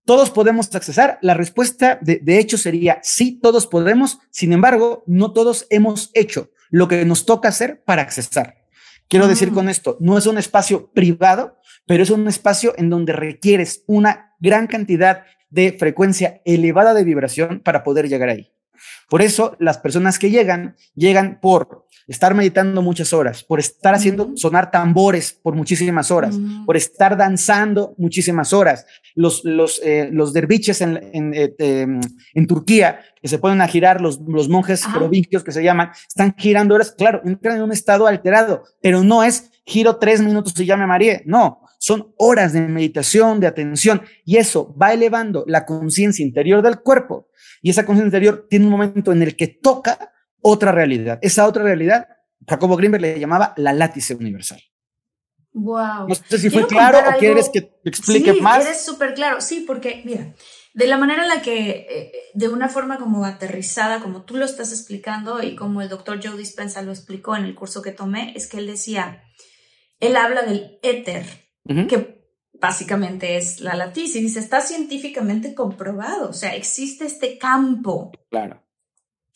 [0.08, 1.20] ¿Todos podemos accesar?
[1.22, 4.20] La respuesta de, hecho sería sí, todos podemos.
[4.32, 8.55] Sin embargo, no todos hemos hecho lo que nos toca hacer para accesar.
[9.10, 9.53] Quiero decir mm.
[9.53, 14.34] con esto, no es un espacio privado, pero es un espacio en donde requieres una
[14.39, 18.53] gran cantidad de frecuencia elevada de vibración para poder llegar ahí.
[19.10, 24.32] Por eso las personas que llegan, llegan por estar meditando muchas horas, por estar haciendo
[24.36, 28.86] sonar tambores por muchísimas horas, por estar danzando muchísimas horas.
[29.14, 32.00] Los, los, eh, los derviches en, en, eh, em,
[32.34, 36.34] en, Turquía, que se ponen a girar, los, los monjes provincios que se llaman, están
[36.38, 40.66] girando horas, claro, entran en un estado alterado, pero no es giro tres minutos y
[40.66, 45.66] ya me mareé, no, son horas de meditación, de atención, y eso va elevando la
[45.66, 47.28] conciencia interior del cuerpo,
[47.68, 51.20] y esa conciencia interior tiene un momento en el que toca otra realidad.
[51.22, 52.07] Esa otra realidad,
[52.47, 54.61] Jacobo Greenberg le llamaba la látice universal.
[55.51, 56.07] Wow.
[56.07, 58.65] No sé si fue claro o quieres que te explique sí, más.
[58.65, 60.34] Eres súper claro, sí, porque mira,
[60.76, 64.45] de la manera en la que, eh, de una forma como aterrizada, como tú lo
[64.45, 68.32] estás explicando y como el doctor Joe Dispensa lo explicó en el curso que tomé,
[68.38, 69.24] es que él decía,
[69.99, 71.26] él habla del éter,
[71.89, 72.16] que
[72.60, 78.12] básicamente es la latice, y dice, está científicamente comprobado, o sea, existe este campo.
[78.30, 78.64] Claro.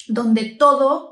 [0.07, 1.11] donde todo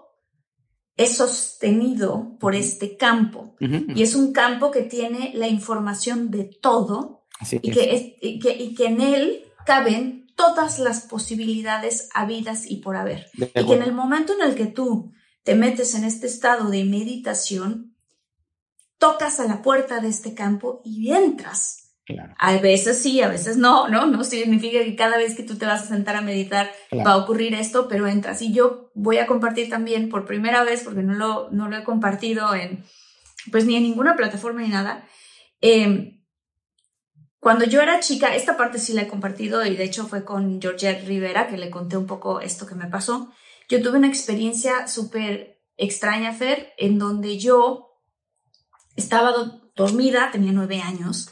[0.98, 3.56] es sostenido por este campo.
[3.60, 8.40] Y es un campo que tiene la información de todo y, que y,
[8.76, 13.28] que, en él caben todas las posibilidades habidas y por haber.
[13.34, 16.84] y que en el momento en el que tú te metes en este estado de
[16.84, 17.96] meditación,
[18.98, 21.79] tocas a la puerta de este campo y entras
[22.38, 24.06] a veces sí, a veces no, ¿no?
[24.06, 26.72] No significa que cada vez que tú te vas a sentar a meditar
[27.06, 28.42] va a ocurrir esto, pero entras.
[28.42, 31.84] Y yo voy a compartir también por primera vez, porque no lo, no lo he
[31.84, 32.84] compartido en,
[33.52, 35.08] pues ni en ninguna plataforma ni nada.
[35.62, 36.20] Em,
[37.40, 40.62] cuando yo era chica, esta parte sí la he compartido y de hecho fue con
[40.62, 43.32] Georgette Rivera que le conté un poco esto que me pasó.
[43.70, 48.02] Yo tuve una experiencia súper extraña, Fer, en donde yo
[48.96, 49.34] estaba
[49.76, 51.30] dormida, tenía nueve años,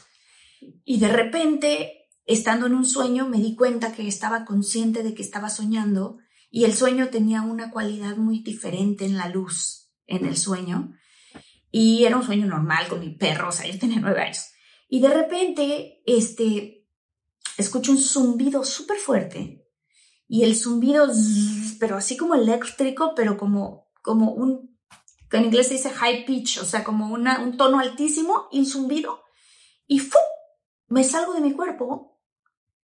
[0.84, 5.22] y de repente, estando en un sueño, me di cuenta que estaba consciente de que
[5.22, 6.18] estaba soñando
[6.50, 10.92] y el sueño tenía una cualidad muy diferente en la luz en el sueño.
[11.70, 14.46] Y era un sueño normal con mi perro, o sea, yo tenía nueve años.
[14.88, 16.86] Y de repente, este,
[17.58, 19.66] escucho un zumbido súper fuerte.
[20.26, 21.06] Y el zumbido,
[21.78, 24.78] pero así como eléctrico, pero como, como un,
[25.32, 28.66] en inglés se dice high pitch, o sea, como una, un tono altísimo y un
[28.66, 29.22] zumbido.
[29.86, 30.18] Y ¡fu!
[30.88, 32.18] Me salgo de mi cuerpo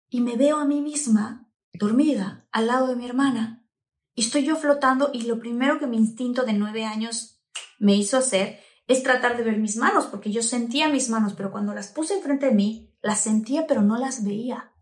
[0.09, 3.67] y me veo a mí misma dormida al lado de mi hermana.
[4.15, 7.43] Y estoy yo flotando y lo primero que mi instinto de nueve años
[7.79, 11.53] me hizo hacer es tratar de ver mis manos, porque yo sentía mis manos, pero
[11.53, 14.73] cuando las puse enfrente de mí, las sentía, pero no las veía.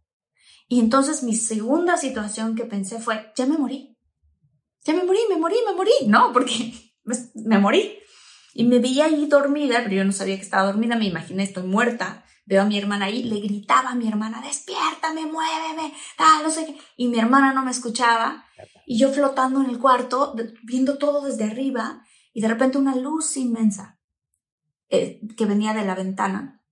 [0.67, 3.99] Y entonces mi segunda situación que pensé fue, ya me morí.
[4.85, 5.93] Ya me morí, me morí, me morí.
[6.07, 6.73] No, porque
[7.35, 7.99] me morí.
[8.55, 11.65] Y me veía ahí dormida, pero yo no sabía que estaba dormida, me imaginé estoy
[11.65, 16.51] muerta veo a mi hermana ahí, le gritaba a mi hermana, despiértame, muéveme, tal, no
[16.51, 16.79] sé qué.
[16.97, 18.45] Y mi hermana no me escuchaba.
[18.87, 23.37] y yo flotando en el cuarto, viendo todo desde arriba, y de repente una luz
[23.37, 23.99] inmensa
[24.89, 26.63] eh, que venía de la ventana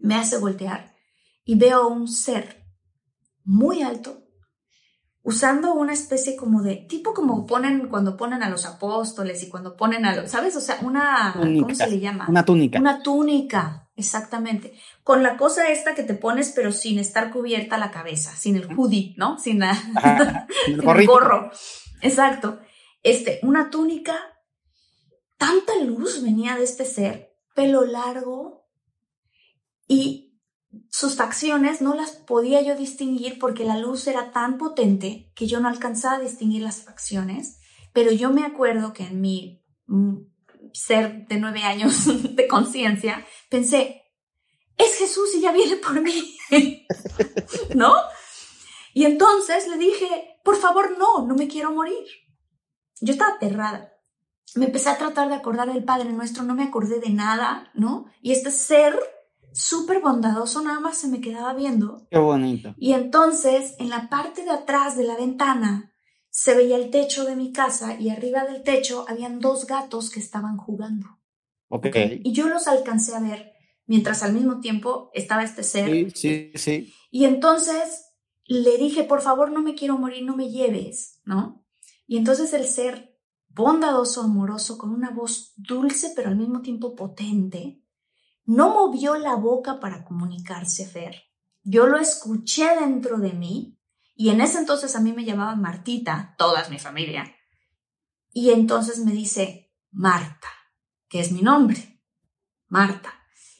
[0.00, 0.94] me hace voltear
[1.44, 2.64] y veo un ser
[3.42, 4.22] muy alto
[5.22, 9.74] usando una especie como de, tipo como ponen cuando ponen a los apóstoles y cuando
[9.74, 10.54] ponen a los, ¿sabes?
[10.54, 12.26] O sea, una, ¿cómo se le llama?
[12.28, 12.78] Una túnica.
[12.78, 14.74] Una túnica, exactamente.
[15.02, 18.68] Con la cosa esta que te pones, pero sin estar cubierta la cabeza, sin el
[18.74, 19.38] hoodie, ¿no?
[19.38, 21.50] Sin, la, el, gorro.
[22.02, 22.60] Exacto.
[23.02, 24.16] Este, una túnica,
[25.36, 28.66] tanta luz venía de este ser, pelo largo
[29.86, 30.24] y
[30.90, 35.60] sus facciones no las podía yo distinguir porque la luz era tan potente que yo
[35.60, 37.58] no alcanzaba a distinguir las facciones,
[37.92, 40.16] pero yo me acuerdo que en mi mm,
[40.72, 42.06] ser de nueve años
[42.36, 44.02] de conciencia pensé,
[44.76, 46.36] es Jesús y ya viene por mí,
[47.74, 47.94] ¿no?
[48.92, 52.04] Y entonces le dije, por favor, no, no me quiero morir.
[53.00, 53.92] Yo estaba aterrada.
[54.54, 58.06] Me empecé a tratar de acordar del Padre Nuestro, no me acordé de nada, ¿no?
[58.22, 58.98] Y este ser
[59.52, 62.06] súper bondadoso, nada más se me quedaba viendo.
[62.10, 62.74] Qué bonito.
[62.76, 65.92] Y entonces, en la parte de atrás de la ventana,
[66.36, 70.18] se veía el techo de mi casa y arriba del techo habían dos gatos que
[70.18, 71.20] estaban jugando.
[71.68, 71.86] Ok.
[72.24, 73.52] Y yo los alcancé a ver
[73.86, 76.10] mientras al mismo tiempo estaba este ser.
[76.10, 76.94] Sí, sí, sí.
[77.12, 78.06] Y entonces
[78.46, 81.64] le dije, por favor, no me quiero morir, no me lleves, ¿no?
[82.04, 83.16] Y entonces el ser
[83.46, 87.80] bondadoso, amoroso, con una voz dulce pero al mismo tiempo potente,
[88.44, 91.14] no movió la boca para comunicarse, Fer.
[91.62, 93.73] Yo lo escuché dentro de mí
[94.14, 97.34] y en ese entonces a mí me llamaban Martita, toda mi familia.
[98.32, 100.48] Y entonces me dice, Marta,
[101.08, 102.00] que es mi nombre,
[102.68, 103.14] Marta.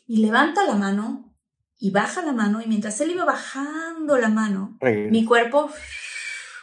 [0.06, 1.34] Y levanta la mano
[1.78, 5.70] y baja la mano y mientras él iba bajando la mano, mi cuerpo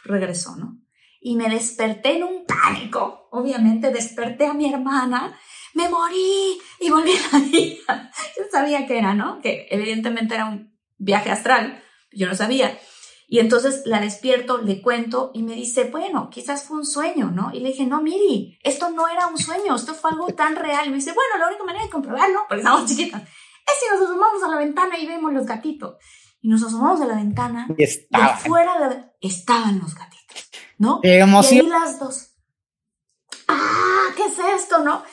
[0.04, 0.78] regresó, ¿no?
[1.20, 3.28] Y me desperté en un pánico.
[3.30, 5.38] Obviamente desperté a mi hermana
[5.74, 8.10] me morí y volví a la vida.
[8.36, 9.40] Yo sabía que era, ¿no?
[9.40, 11.82] Que evidentemente era un viaje astral,
[12.12, 12.78] yo no sabía.
[13.32, 17.50] Y entonces la despierto, le cuento y me dice, bueno, quizás fue un sueño, ¿no?
[17.54, 20.86] Y le dije, no, Miri, esto no era un sueño, esto fue algo tan real.
[20.86, 24.02] Y me dice, bueno, la única manera de comprobarlo, porque estamos chiquitas, es si nos
[24.06, 25.96] asomamos a la ventana y vemos los gatitos.
[26.42, 31.00] Y nos asomamos a la ventana y, afuera estaban los gatitos, ¿no?
[31.02, 32.34] y ahí las dos.
[33.48, 34.08] ¡Ah!
[34.14, 35.04] ¿Qué es esto, no?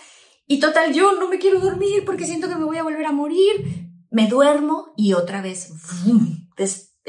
[0.46, 3.14] Y total, yo no me quiero dormir porque siento que me voy a volver a
[3.14, 3.88] morir.
[4.12, 5.72] Me duermo y otra vez,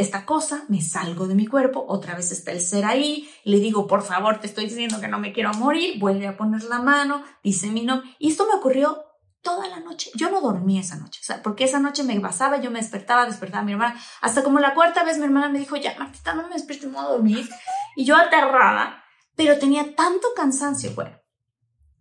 [0.01, 3.87] esta cosa, me salgo de mi cuerpo, otra vez está el ser ahí, le digo,
[3.87, 7.23] por favor, te estoy diciendo que no me quiero morir, vuelve a poner la mano,
[7.43, 8.09] dice mi nombre.
[8.19, 9.05] Y esto me ocurrió
[9.43, 10.11] toda la noche.
[10.15, 13.73] Yo no dormí esa noche, porque esa noche me pasaba, yo me despertaba, despertaba mi
[13.73, 14.01] hermana.
[14.21, 17.01] Hasta como la cuarta vez mi hermana me dijo, ya, Martita, no me despiertes, no
[17.01, 17.49] a dormir.
[17.97, 19.03] Y yo aterrada,
[19.37, 21.17] pero tenía tanto cansancio, bueno,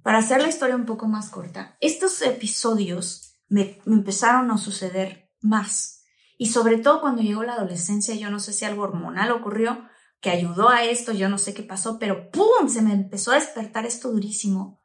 [0.04, 5.99] para hacer la historia un poco más corta, estos episodios me, empezaron a suceder más.
[6.42, 9.84] Y sobre todo cuando llegó la adolescencia, yo no sé si algo hormonal ocurrió
[10.22, 12.70] que ayudó a esto, yo no sé qué pasó, pero ¡pum!
[12.70, 14.82] Se me empezó a despertar esto durísimo.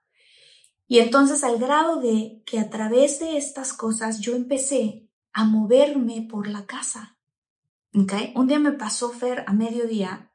[0.88, 6.26] Y entonces al grado de que a través de estas cosas yo empecé a moverme
[6.28, 7.20] por la casa.
[7.92, 10.32] Un día me pasó Fer a mediodía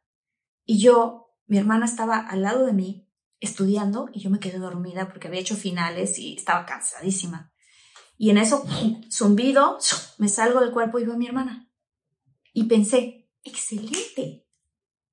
[0.63, 3.09] y yo, mi hermana estaba al lado de mí
[3.41, 7.48] estudiando y yo me quedé dormida porque había hecho finales y estaba cansadísima.
[8.21, 8.65] Y en eso,
[9.09, 9.79] zumbido,
[10.17, 11.71] me salgo del cuerpo y veo a mi hermana.
[12.51, 14.45] Y pensé, excelente,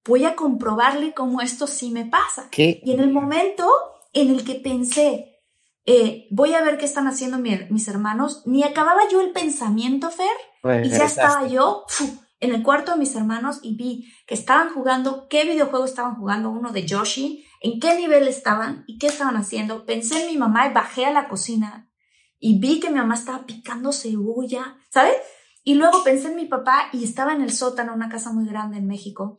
[0.04, 2.48] voy a comprobarle cómo esto sí me pasa.
[2.82, 3.70] Y en el momento
[4.12, 5.40] en el que pensé,
[5.84, 10.26] eh, voy a ver qué están haciendo mis hermanos, ni acababa yo el pensamiento, Fer,
[10.60, 11.84] pues, y ya estaba yo
[12.40, 16.50] en el cuarto de mis hermanos y vi que estaban jugando, qué videojuego estaban jugando,
[16.50, 19.86] uno de Yoshi, en qué nivel estaban y qué estaban haciendo.
[19.86, 21.85] Pensé en mi mamá y bajé a la cocina
[22.38, 25.14] y vi que mi mamá estaba picando cebolla, ¿sabes?
[25.62, 28.78] Y luego pensé en mi papá y estaba en el sótano, una casa muy grande
[28.78, 29.38] en México.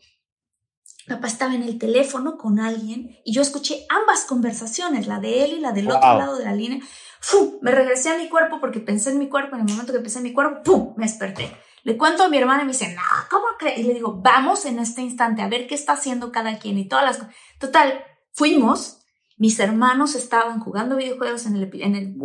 [1.08, 5.54] papá estaba en el teléfono con alguien y yo escuché ambas conversaciones, la de él
[5.54, 6.80] y la del otro lado de la línea.
[7.22, 7.60] ¡Fum!
[7.62, 9.56] Me regresé a mi cuerpo porque pensé en mi cuerpo.
[9.56, 10.94] En el momento que pensé en mi cuerpo, ¡pum!
[10.98, 11.50] Me desperté.
[11.84, 13.80] Le cuento a mi hermana y me dice, no, ¿cómo crees?
[13.80, 16.90] Y le digo, vamos en este instante a ver qué está haciendo cada quien y
[16.90, 17.34] todas las cosas.
[17.58, 18.97] Total, fuimos,
[19.38, 22.18] mis hermanos estaban jugando videojuegos en el, en el,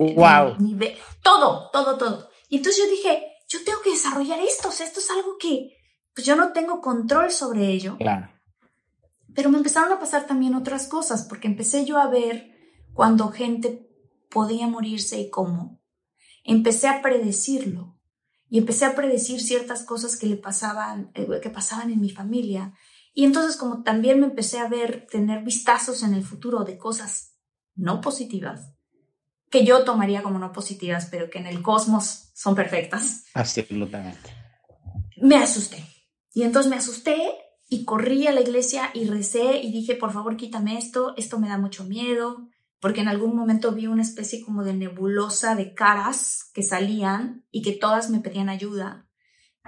[0.59, 2.29] nivel, todo, todo, todo.
[2.49, 5.77] Y entonces yo dije, yo tengo que desarrollar esto, o sea, esto es algo que
[6.15, 7.97] pues yo no tengo control sobre ello.
[7.99, 8.29] Claro.
[9.35, 12.51] Pero me empezaron a pasar también otras cosas, porque empecé yo a ver
[12.93, 13.89] cuando gente
[14.31, 15.81] podía morirse y cómo.
[16.45, 17.99] Empecé a predecirlo
[18.49, 22.75] y empecé a predecir ciertas cosas que le pasaban, eh, que pasaban en mi familia
[23.15, 27.37] Y entonces como también me empecé a ver, tener vistazos en el futuro de cosas
[27.75, 28.75] no positivas,
[29.51, 33.25] que yo tomaría como no positivas, pero que en el cosmos son perfectas.
[33.35, 34.31] Absolutamente.
[35.17, 35.85] Me asusté.
[36.33, 37.19] Y entonces me asusté
[37.69, 41.49] y corrí a la iglesia y recé y dije, por favor, quítame esto, esto me
[41.49, 42.49] da mucho miedo,
[42.81, 47.63] porque en algún momento vi una especie como de nebulosa de caras que salían y
[47.63, 49.09] que todas me pedían ayuda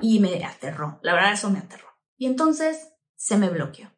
[0.01, 1.87] y me aterró, la verdad eso me aterró.
[2.17, 3.91] Y entonces se me bloqueó.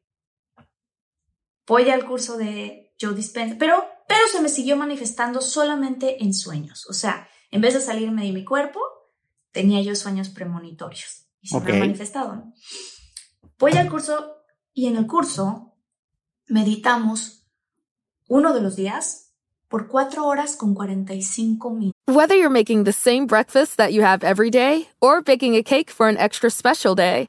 [1.66, 6.86] Voy al curso de Joe Dispenza, pero, pero se me siguió manifestando solamente en sueños,
[6.88, 8.80] o sea, en vez de salirme de mi cuerpo,
[9.52, 12.36] tenía yo sueños premonitorios y se me han manifestado.
[12.36, 12.54] ¿no?
[13.58, 14.36] Voy al curso
[14.74, 15.74] y en el curso
[16.46, 17.46] meditamos
[18.28, 19.32] uno de los días
[19.68, 21.92] por cuatro horas con 45 minutos.
[22.06, 25.90] Whether you're making the same breakfast that you have every day or baking a cake
[25.90, 27.28] for an extra special day,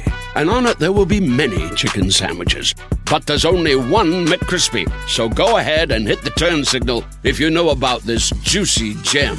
[0.35, 2.73] and on it there will be many chicken sandwiches.
[3.05, 4.87] But there's only one McCrispy.
[5.07, 9.37] So go ahead and hit the turn signal if you know about this juicy gem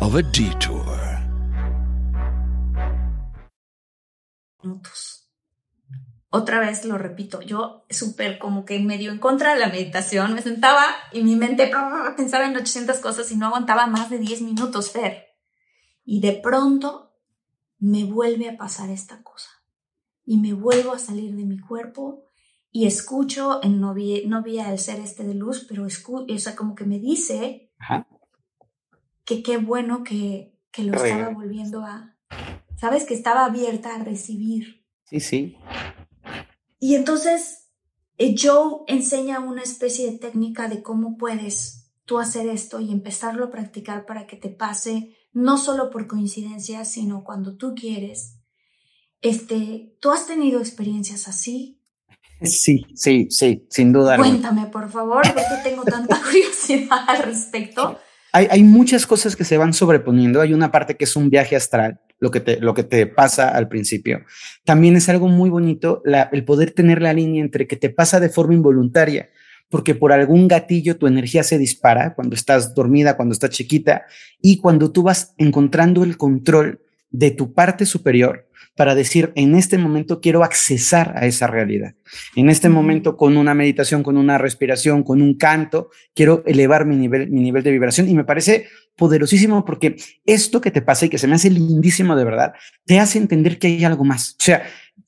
[0.00, 1.00] of a detour.
[6.32, 10.42] Otra vez lo repito, yo súper como que medio en contra de la meditación, me
[10.42, 11.70] sentaba y mi mente
[12.16, 15.26] pensaba en 800 cosas y no aguantaba más de 10 minutos, Fer.
[16.04, 17.12] Y de pronto
[17.80, 19.59] me vuelve a pasar esta cosa
[20.30, 22.22] y me vuelvo a salir de mi cuerpo
[22.70, 26.38] y escucho, en no vi, no vi al ser este de luz, pero escucho, o
[26.38, 28.06] sea, como que me dice Ajá.
[29.24, 32.16] que qué bueno que, que lo estaba volviendo a,
[32.76, 34.86] sabes, que estaba abierta a recibir.
[35.02, 35.56] Sí, sí.
[36.78, 37.72] Y entonces
[38.16, 43.46] eh, Joe enseña una especie de técnica de cómo puedes tú hacer esto y empezarlo
[43.46, 48.39] a practicar para que te pase no solo por coincidencia, sino cuando tú quieres.
[49.22, 51.80] Este, ¿tú has tenido experiencias así?
[52.42, 54.16] Sí, sí, sí, sin duda.
[54.16, 57.98] Cuéntame, por favor, porque tengo tanta curiosidad al respecto.
[58.32, 60.40] Hay, hay muchas cosas que se van sobreponiendo.
[60.40, 63.50] Hay una parte que es un viaje astral, lo que te, lo que te pasa
[63.50, 64.24] al principio.
[64.64, 68.20] También es algo muy bonito la, el poder tener la línea entre que te pasa
[68.20, 69.28] de forma involuntaria,
[69.68, 74.06] porque por algún gatillo tu energía se dispara cuando estás dormida, cuando estás chiquita,
[74.40, 78.46] y cuando tú vas encontrando el control de tu parte superior
[78.80, 81.96] para decir, en este momento quiero accesar a esa realidad.
[82.34, 86.96] En este momento, con una meditación, con una respiración, con un canto, quiero elevar mi
[86.96, 88.08] nivel, mi nivel de vibración.
[88.08, 92.16] Y me parece poderosísimo porque esto que te pasa y que se me hace lindísimo
[92.16, 92.54] de verdad,
[92.86, 94.30] te hace entender que hay algo más.
[94.40, 94.62] O sea,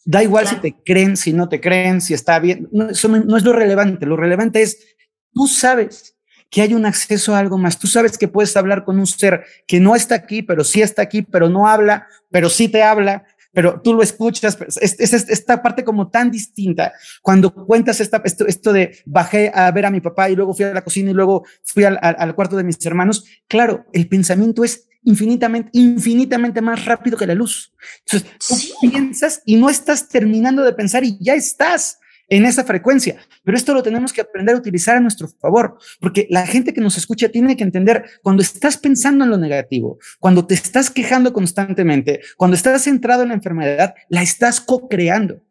[0.05, 0.59] da igual claro.
[0.59, 2.69] si te creen, si no te creen, si está bien.
[2.73, 4.05] No, eso no, no es lo relevante.
[4.05, 4.97] Lo relevante es,
[5.33, 6.19] tú sabes
[6.51, 7.79] que hay un acceso a algo más.
[7.79, 11.01] Tú sabes que puedes hablar con un ser que no está aquí, pero sí está
[11.01, 14.59] aquí, pero no habla, pero sí te habla, pero tú lo escuchas.
[14.81, 16.93] Es, es, es esta parte como tan distinta.
[17.21, 20.65] Cuando cuentas esta, esto, esto de bajé a ver a mi papá y luego fui
[20.65, 24.09] a la cocina y luego fui al, al, al cuarto de mis hermanos, claro, el
[24.09, 27.73] pensamiento es infinitamente, infinitamente más rápido que la luz.
[28.07, 28.73] Entonces, tú sí.
[28.81, 31.99] piensas y no estás terminando de pensar y ya estás
[32.33, 33.17] en esa frecuencia.
[33.45, 36.81] Pero esto lo tenemos que aprender a utilizar a nuestro favor, porque la gente que
[36.81, 41.35] nos escucha tiene que entender cuando estás pensando en lo negativo, cuando te estás quejando
[41.35, 45.43] constantemente, cuando estás centrado en la enfermedad, la estás co-creando.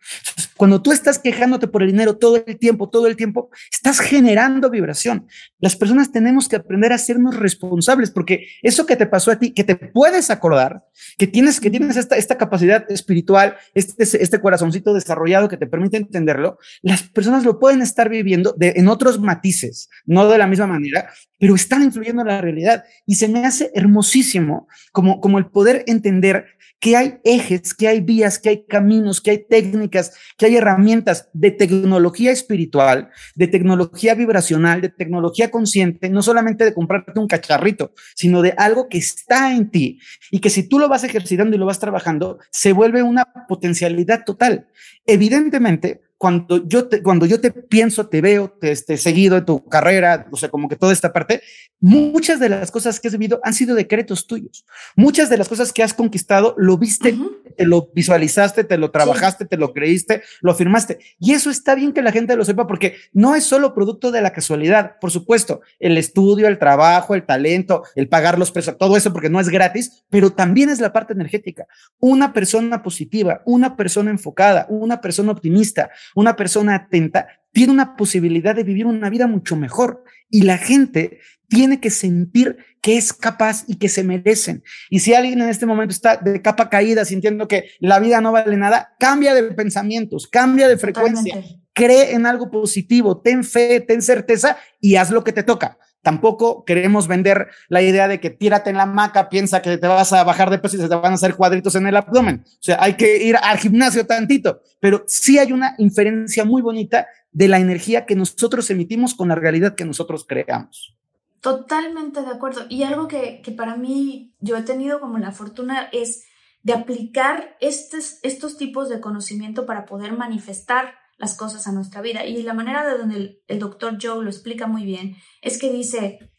[0.58, 4.72] Cuando tú estás quejándote por el dinero todo el tiempo, todo el tiempo, estás generando
[4.72, 5.28] vibración.
[5.60, 9.52] Las personas tenemos que aprender a sernos responsables, porque eso que te pasó a ti,
[9.52, 10.84] que te puedes acordar,
[11.20, 15.98] que tienes, que tienes esta, esta capacidad espiritual, este, este corazoncito desarrollado que te permite
[15.98, 20.68] entenderlo, las personas lo pueden estar viviendo de, en otros matices, no de la misma
[20.68, 22.84] manera, pero están influyendo en la realidad.
[23.06, 26.46] Y se me hace hermosísimo como, como el poder entender
[26.82, 31.30] que hay ejes, que hay vías, que hay caminos, que hay técnicas, que hay herramientas
[31.32, 37.94] de tecnología espiritual, de tecnología vibracional, de tecnología consciente, no solamente de comprarte un cacharrito,
[38.16, 40.00] sino de algo que está en ti
[40.32, 44.26] y que si tú lo vas ejercitando y lo vas trabajando, se vuelve una potencialidad
[44.26, 44.68] total.
[45.06, 49.66] Evidentemente, cuando yo te, cuando yo te pienso, te veo, te este, seguido en tu
[49.68, 51.42] carrera, o sea, como que toda esta parte,
[51.80, 54.64] muchas de las cosas que has vivido han sido decretos tuyos.
[54.96, 57.56] Muchas de las cosas que has conquistado lo viste, uh -huh.
[57.58, 61.00] te lo visualizaste, te lo trabajaste, te lo creíste, lo firmaste.
[61.20, 64.22] Y eso está bien que la gente lo sepa porque no es solo producto de
[64.22, 65.00] la casualidad.
[65.02, 69.32] Por supuesto, el estudio, el trabajo, el talento, el pagar los precios, todo eso porque
[69.32, 71.66] no es gratis, pero también es la parte energética.
[72.00, 78.56] Una persona positiva, una persona enfocada, una persona optimista, una persona atenta, tiene una posibilidad
[78.56, 83.66] de vivir una vida mucho mejor y la gente tiene que sentir que es capaz
[83.68, 84.64] y que se merecen.
[84.90, 88.32] Y si alguien en este momento está de capa caída sintiendo que la vida no
[88.32, 91.44] vale nada, cambia de pensamientos, cambia de frecuencia,
[91.74, 95.78] cree en algo positivo, ten fe, ten certeza y haz lo que te toca.
[96.02, 100.12] Tampoco queremos vender la idea de que tírate en la maca, piensa que te vas
[100.14, 102.44] a bajar de peso y se te van a hacer cuadritos en el abdomen.
[102.46, 107.08] O sea, hay que ir al gimnasio tantito, pero sí hay una inferencia muy bonita
[107.32, 110.96] de la energía que nosotros emitimos con la realidad que nosotros creamos.
[111.42, 112.66] Totalmente de acuerdo.
[112.70, 116.26] Y algo que, para mí yo he tenido como la fortuna es
[116.64, 122.26] de aplicar estos tipos de conocimiento para poder manifestar las cosas a nuestra vida.
[122.26, 126.32] Y la manera de donde el, doctor Joe lo explica muy bien es que dice,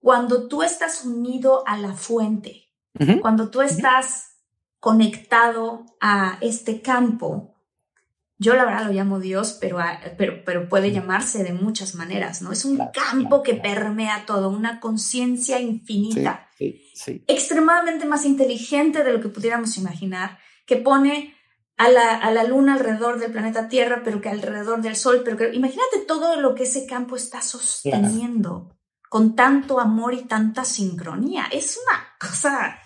[0.00, 2.72] cuando tú estás unido a la fuente,
[3.22, 4.40] cuando tú estás
[4.78, 7.54] conectado a este campo,
[8.38, 9.78] yo la verdad lo llamo Dios, pero,
[10.18, 12.52] pero, pero puede llamarse de muchas maneras, ¿no?
[12.52, 16.48] Es un campo que permea todo, una conciencia infinita,
[17.26, 21.34] extremadamente más inteligente de lo que pudiéramos imaginar, que pone
[21.76, 25.36] a la, a la, luna alrededor del planeta Tierra, pero que alrededor del Sol, pero
[25.36, 28.76] que imagínate todo lo que ese campo está sosteniendo
[29.08, 31.46] con tanto amor y tanta sincronía.
[31.50, 32.78] Es una cosa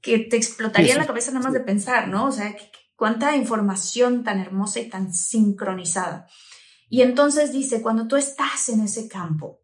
[0.00, 2.26] que te explotaría la cabeza nada más de pensar, ¿no?
[2.26, 2.54] O sea,
[2.96, 6.26] cuánta información tan hermosa y tan sincronizada.
[6.88, 9.60] Y entonces dice, cuando tú estás en ese campo,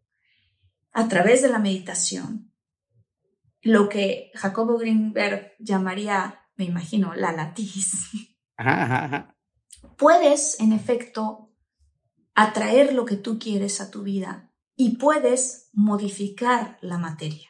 [0.91, 2.53] a través de la meditación,
[3.61, 8.09] lo que Jacobo Greenberg llamaría, me imagino, la latiz,
[9.97, 11.51] puedes, en efecto,
[12.33, 17.49] atraer lo que tú quieres a tu vida y puedes modificar la materia,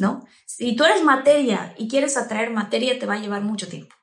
[0.00, 0.26] ¿no?
[0.46, 3.94] Si tú eres materia y quieres atraer materia, te va a llevar mucho tiempo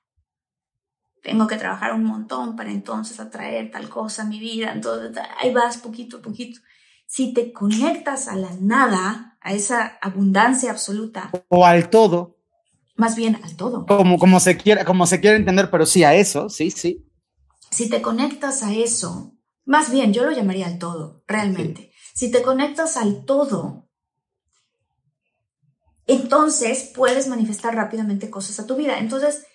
[1.24, 4.72] tengo que trabajar un montón para entonces atraer tal cosa a mi vida.
[4.74, 6.60] Entonces, ahí vas poquito a poquito.
[7.08, 11.32] Si te conectas a la nada, a esa abundancia absoluta.
[11.48, 12.36] O al todo.
[12.96, 13.86] Más bien al todo.
[13.86, 17.06] Como, como, se, quiere, como se quiere entender, pero sí a eso, sí, sí.
[17.72, 19.36] Si te conectas a eso,
[19.66, 21.92] más bien yo lo llamaría al todo, realmente.
[22.14, 23.90] Si te conectas al todo,
[26.06, 29.00] entonces puedes manifestar rápidamente cosas a tu vida.
[29.00, 29.46] Entonces,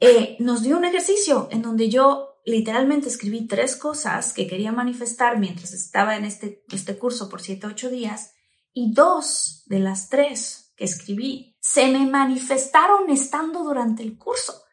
[0.00, 5.38] eh, nos dio un ejercicio en donde yo literalmente escribí tres cosas que quería manifestar
[5.38, 8.32] mientras estaba en este, este curso por siete, ocho días
[8.72, 14.64] y dos de las tres que escribí se me manifestaron estando durante el curso.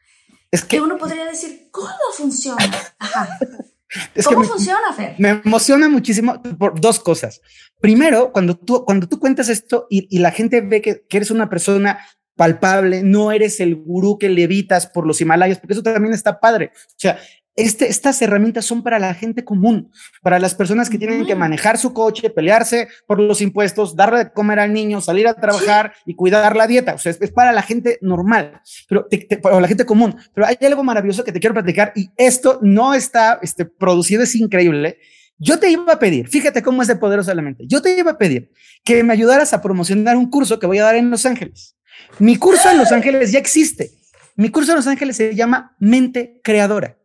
[0.52, 1.88] Es que, uno podría decir, ¿cómo
[2.18, 2.66] funciona?
[4.26, 5.16] ¿Cómo funciona, Fer?
[5.20, 7.42] Me emociona muchísimo por dos cosas.
[7.80, 11.48] Primero, cuando tú, cuando tú cuentas esto y, la gente ve que, que, eres una
[11.48, 12.00] persona
[12.36, 16.72] palpable, no eres el gurú que levitas por los Himalayas, porque eso también está padre.
[16.74, 17.20] O sea,
[17.60, 19.92] este, estas herramientas son para la gente común,
[20.22, 24.32] para las personas que tienen que manejar su coche, pelearse por los impuestos, darle de
[24.32, 26.94] comer al niño, salir a trabajar y cuidar la dieta.
[26.94, 29.08] O sea, es, para la gente normal, pero
[29.42, 30.16] para la gente común.
[30.34, 34.36] Pero hay algo maravilloso que te quiero platicar y esto no está este, producido, es
[34.36, 34.98] increíble.
[35.38, 38.12] Yo te iba a pedir, fíjate cómo es de poderoso la mente, yo te iba
[38.12, 38.52] a pedir
[38.84, 41.76] que me ayudaras a promocionar un curso que voy a dar en Los Ángeles.
[42.20, 43.92] Mi curso en Los Ángeles ya existe.
[44.36, 46.99] Mi curso en Los Ángeles se llama Mente Creadora.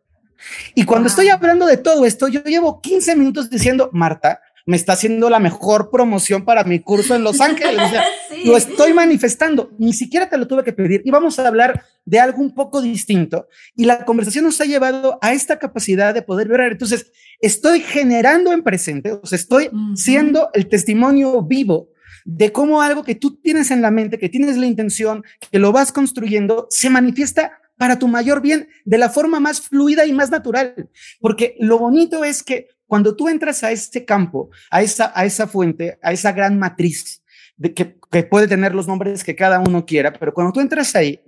[0.73, 4.93] Y cuando estoy hablando de todo esto, yo llevo 15 minutos diciendo, Marta, me está
[4.93, 7.91] haciendo la mejor promoción para mi curso en Los Ángeles.
[8.45, 9.71] Lo estoy manifestando.
[9.77, 11.01] Ni siquiera te lo tuve que pedir.
[11.05, 13.47] Y vamos a hablar de algo un poco distinto.
[13.75, 16.61] Y la conversación nos ha llevado a esta capacidad de poder ver.
[16.71, 21.89] Entonces, estoy generando en presente, o sea, estoy siendo el testimonio vivo
[22.25, 25.71] de cómo algo que tú tienes en la mente, que tienes la intención, que lo
[25.71, 30.29] vas construyendo, se manifiesta para tu mayor bien de la forma más fluida y más
[30.31, 30.89] natural.
[31.19, 35.47] Porque lo bonito es que cuando tú entras a este campo, a esa, a esa
[35.47, 37.23] fuente, a esa gran matriz,
[37.57, 40.95] de que, que puede tener los nombres que cada uno quiera, pero cuando tú entras
[40.95, 41.21] ahí,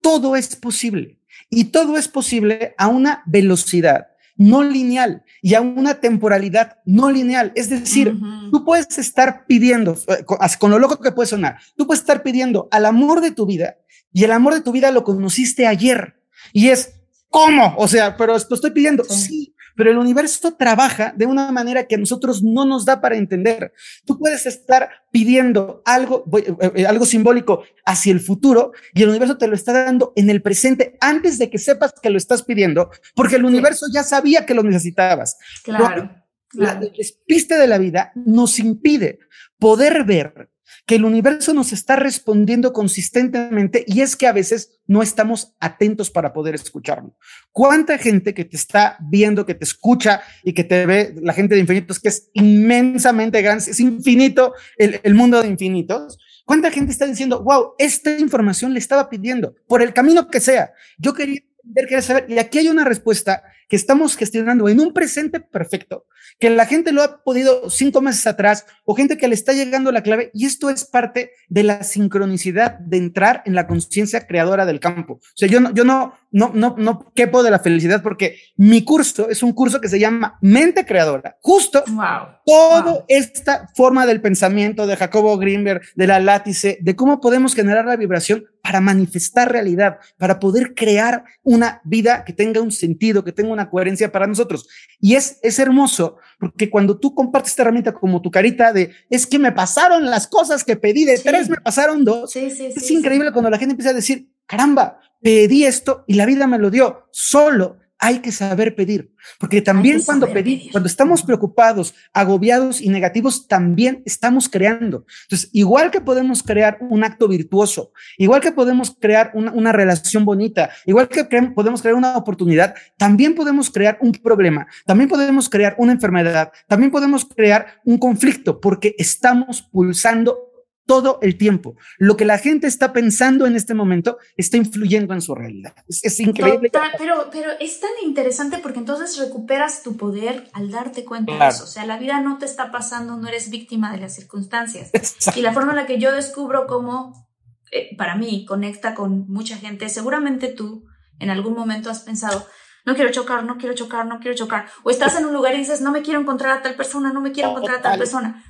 [0.00, 1.18] todo es posible.
[1.50, 7.52] Y todo es posible a una velocidad no lineal y a una temporalidad no lineal.
[7.54, 8.18] Es decir,
[8.50, 10.24] tú puedes estar pidiendo, eh,
[10.58, 13.76] con lo loco que puede sonar, tú puedes estar pidiendo al amor de tu vida
[14.12, 16.16] y el amor de tu vida lo conociste ayer.
[16.52, 16.94] Y es,
[17.28, 17.74] ¿cómo?
[17.78, 19.04] O sea, pero esto estoy pidiendo.
[19.04, 19.52] Sí.
[19.76, 23.74] pero el universo trabaja de una manera que a nosotros no nos da para entender.
[24.06, 29.36] Tú puedes estar pidiendo algo, eh, eh, algo simbólico hacia el futuro y el universo
[29.36, 32.90] te lo está dando en el presente antes de que sepas que lo estás pidiendo,
[33.14, 35.36] porque el universo ya sabía que lo necesitabas.
[35.62, 36.10] Claro.
[36.54, 39.18] La despiste de la vida nos impide
[39.58, 40.48] poder ver
[40.86, 46.10] que el universo nos está respondiendo consistentemente y es que a veces no estamos atentos
[46.10, 47.16] para poder escucharlo.
[47.52, 51.54] ¿Cuánta gente que te está viendo, que te escucha y que te ve, la gente
[51.54, 56.18] de infinitos, que es inmensamente grande, es infinito el, el mundo de infinitos?
[56.44, 60.72] ¿Cuánta gente está diciendo, wow, esta información le estaba pidiendo por el camino que sea?
[60.96, 64.92] Yo quería ver, quería saber, y aquí hay una respuesta que estamos gestionando en un
[64.92, 66.06] presente perfecto,
[66.38, 69.92] que la gente lo ha podido cinco meses atrás o gente que le está llegando
[69.92, 74.66] la clave y esto es parte de la sincronicidad de entrar en la conciencia creadora
[74.66, 75.14] del campo.
[75.14, 78.84] O sea, yo no, yo no, no, no, no quepo de la felicidad porque mi
[78.84, 81.36] curso es un curso que se llama Mente Creadora.
[81.40, 82.36] Justo wow.
[82.44, 87.86] toda esta forma del pensamiento de Jacobo Greenberg, de la látice, de cómo podemos generar
[87.86, 93.30] la vibración para manifestar realidad, para poder crear una vida que tenga un sentido, que
[93.30, 94.68] tenga una coherencia para nosotros.
[95.00, 99.26] Y es, es hermoso porque cuando tú compartes esta herramienta como tu carita de es
[99.26, 102.90] que me pasaron las cosas que pedí de tres, me pasaron dos, sí, sí, es
[102.90, 106.70] increíble cuando la gente empieza a decir, caramba, pedí esto y la vida me lo
[106.70, 107.08] dio.
[107.10, 113.48] Solo hay que saber pedir, porque también cuando pedimos, cuando estamos preocupados, agobiados y negativos,
[113.48, 115.06] también estamos creando.
[115.22, 120.24] Entonces, igual que podemos crear un acto virtuoso, igual que podemos crear una, una relación
[120.24, 125.74] bonita, igual que podemos crear una oportunidad, también podemos crear un problema, también podemos crear
[125.78, 130.55] una enfermedad, también podemos crear un conflicto, porque estamos pulsando
[130.86, 131.76] todo el tiempo.
[131.98, 135.74] Lo que la gente está pensando en este momento está influyendo en su realidad.
[135.88, 136.70] Es, increíble.
[136.96, 141.64] pero, pero es tan interesante porque entonces recuperas tu poder al darte cuenta de eso.
[141.64, 144.90] O sea, la vida no te está pasando, no eres víctima de las circunstancias.
[145.34, 147.28] Y la forma en la que yo descubro cómo,
[147.72, 150.84] eh, para mí, conecta con mucha gente, seguramente tú
[151.18, 152.46] en algún momento has pensado,
[152.84, 154.66] no quiero chocar, no quiero chocar, no quiero chocar.
[154.84, 157.20] O estás en un lugar y dices, no me quiero encontrar a tal persona, no
[157.20, 158.44] me quiero encontrar a tal persona.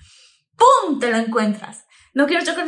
[0.57, 0.99] ¡Pum!
[0.99, 1.87] Te lo encuentras
[2.17, 2.67] no quiero chocar,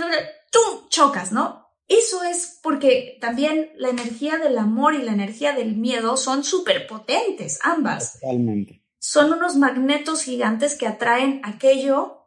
[0.53, 0.59] tú
[0.90, 1.72] chocas, ¿no?
[1.88, 6.86] Eso es porque también la energía del amor y la energía del miedo son súper
[6.86, 8.20] potentes, ambas.
[8.20, 8.84] Totalmente.
[8.99, 12.26] Son unos magnetos gigantes que atraen aquello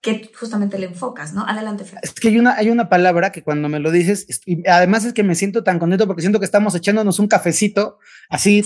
[0.00, 1.44] que justamente le enfocas, ¿no?
[1.46, 2.00] Adelante, Fran.
[2.02, 5.12] Es que hay una, hay una palabra que cuando me lo dices, y además es
[5.12, 7.98] que me siento tan contento porque siento que estamos echándonos un cafecito,
[8.30, 8.64] así,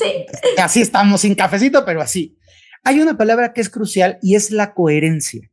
[0.57, 2.39] así estamos sin cafecito, pero así.
[2.85, 5.50] Hay una palabra que es crucial y es la coherencia.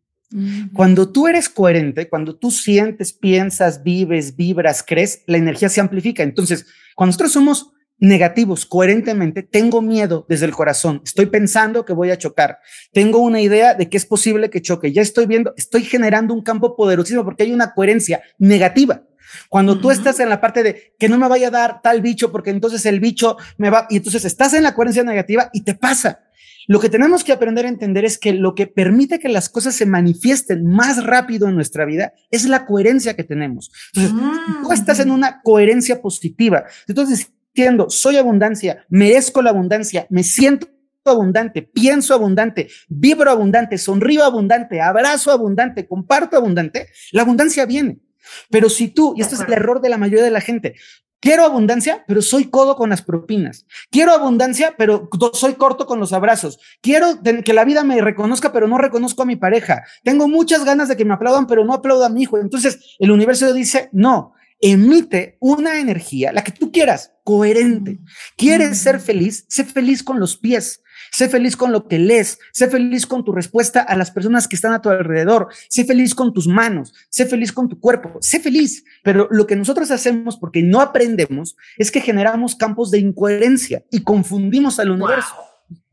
[0.74, 6.22] Cuando tú eres coherente, cuando tú sientes, piensas, vives, vibras, crees, la energía se amplifica.
[6.24, 6.66] Entonces,
[6.96, 12.18] cuando nosotros somos negativos coherentemente, tengo miedo desde el corazón, estoy pensando que voy a
[12.18, 12.60] chocar,
[12.94, 16.44] tengo una idea de que es posible que choque, ya estoy viendo, estoy generando un
[16.44, 19.04] campo poderosísimo porque hay una coherencia negativa.
[19.50, 22.32] Cuando tú estás en la parte de que no me vaya a dar tal bicho
[22.32, 25.74] porque entonces el bicho me va, y entonces estás en la coherencia negativa y te
[25.74, 26.27] pasa.
[26.68, 29.74] Lo que tenemos que aprender a entender es que lo que permite que las cosas
[29.74, 33.72] se manifiesten más rápido en nuestra vida es la coherencia que tenemos.
[33.96, 34.14] Entonces,
[34.62, 36.66] tú estás en una coherencia positiva.
[36.88, 40.68] Entonces, diciendo, soy abundancia, merezco la abundancia, me siento
[41.06, 48.00] abundante, pienso abundante, vibro abundante, sonrío abundante, abrazo abundante, comparto abundante, la abundancia viene.
[48.50, 50.76] Pero si tú, y este es el error de la mayoría de la gente,
[51.20, 53.66] Quiero abundancia, pero soy codo con las propinas.
[53.90, 56.60] Quiero abundancia, pero soy corto con los abrazos.
[56.82, 59.84] Quiero que la vida me reconozca, pero no reconozco a mi pareja.
[60.04, 62.38] Tengo muchas ganas de que me aplaudan, pero no aplaudo a mi hijo.
[62.38, 68.00] Entonces el universo dice, no, emite una energía, la que tú quieras, coherente.
[68.36, 69.46] ¿Quieres ser feliz?
[69.48, 70.82] Sé feliz con los pies.
[71.12, 74.56] Sé feliz con lo que lees, sé feliz con tu respuesta a las personas que
[74.56, 78.40] están a tu alrededor, sé feliz con tus manos, sé feliz con tu cuerpo, sé
[78.40, 78.84] feliz.
[79.04, 84.04] Pero lo que nosotros hacemos porque no aprendemos es que generamos campos de incoherencia y
[84.04, 85.36] confundimos al universo.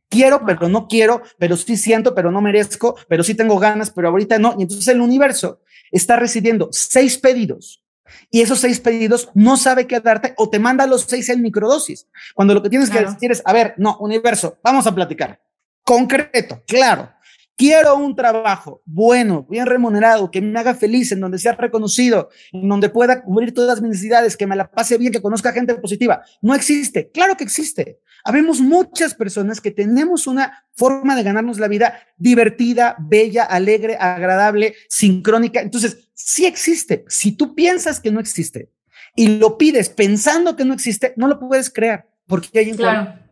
[0.08, 4.08] Quiero, pero no quiero, pero sí siento, pero no merezco, pero sí tengo ganas, pero
[4.08, 4.54] ahorita no.
[4.58, 5.60] Y entonces el universo
[5.90, 7.83] está recibiendo seis pedidos
[8.30, 12.06] y esos seis pedidos no sabe qué darte o te manda los seis en microdosis.
[12.34, 15.40] Cuando lo que tienes que decir es, a ver, no, universo, vamos a platicar.
[15.82, 17.10] Concreto, claro.
[17.56, 22.68] Quiero un trabajo bueno, bien remunerado, que me haga feliz, en donde sea reconocido, en
[22.68, 26.24] donde pueda cubrir todas mis necesidades, que me la pase bien, que conozca gente positiva.
[26.42, 27.12] No existe.
[27.12, 28.00] Claro que existe.
[28.24, 34.74] Habemos muchas personas que tenemos una forma de ganarnos la vida divertida, bella, alegre, agradable,
[34.88, 35.60] sincrónica.
[35.60, 37.04] Entonces, sí existe.
[37.08, 38.70] Si tú piensas que no existe
[39.14, 43.23] y lo pides pensando que no existe, no lo puedes crear porque hay un claro.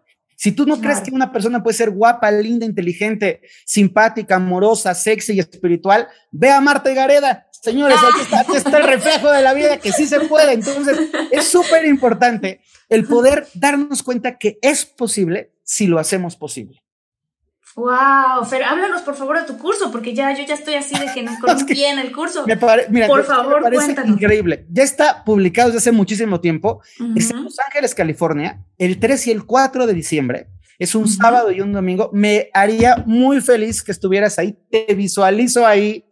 [0.43, 5.35] Si tú no crees que una persona puede ser guapa, linda, inteligente, simpática, amorosa, sexy
[5.35, 7.47] y espiritual, ve a Marta y Gareda.
[7.53, 7.97] Señores,
[8.33, 10.55] aquí está, el reflejo de la vida que sí se puede.
[10.55, 10.99] Entonces,
[11.31, 16.83] es súper importante el poder darnos cuenta que es posible si lo hacemos posible.
[17.75, 21.07] Wow, Fer, háblanos por favor de tu curso, porque ya yo ya estoy así de
[21.15, 22.47] que no conozco bien el curso.
[22.47, 22.59] Me
[22.91, 24.67] mira, por favor, me parece increíble.
[24.71, 26.83] Ya está publicado desde hace muchísimo tiempo.
[27.17, 30.49] Está en Los Ángeles, California, el 3 y el 4 de diciembre.
[30.79, 32.11] Es un sábado y un domingo.
[32.13, 34.59] Me haría muy feliz que estuvieras ahí.
[34.71, 36.05] Te visualizo ahí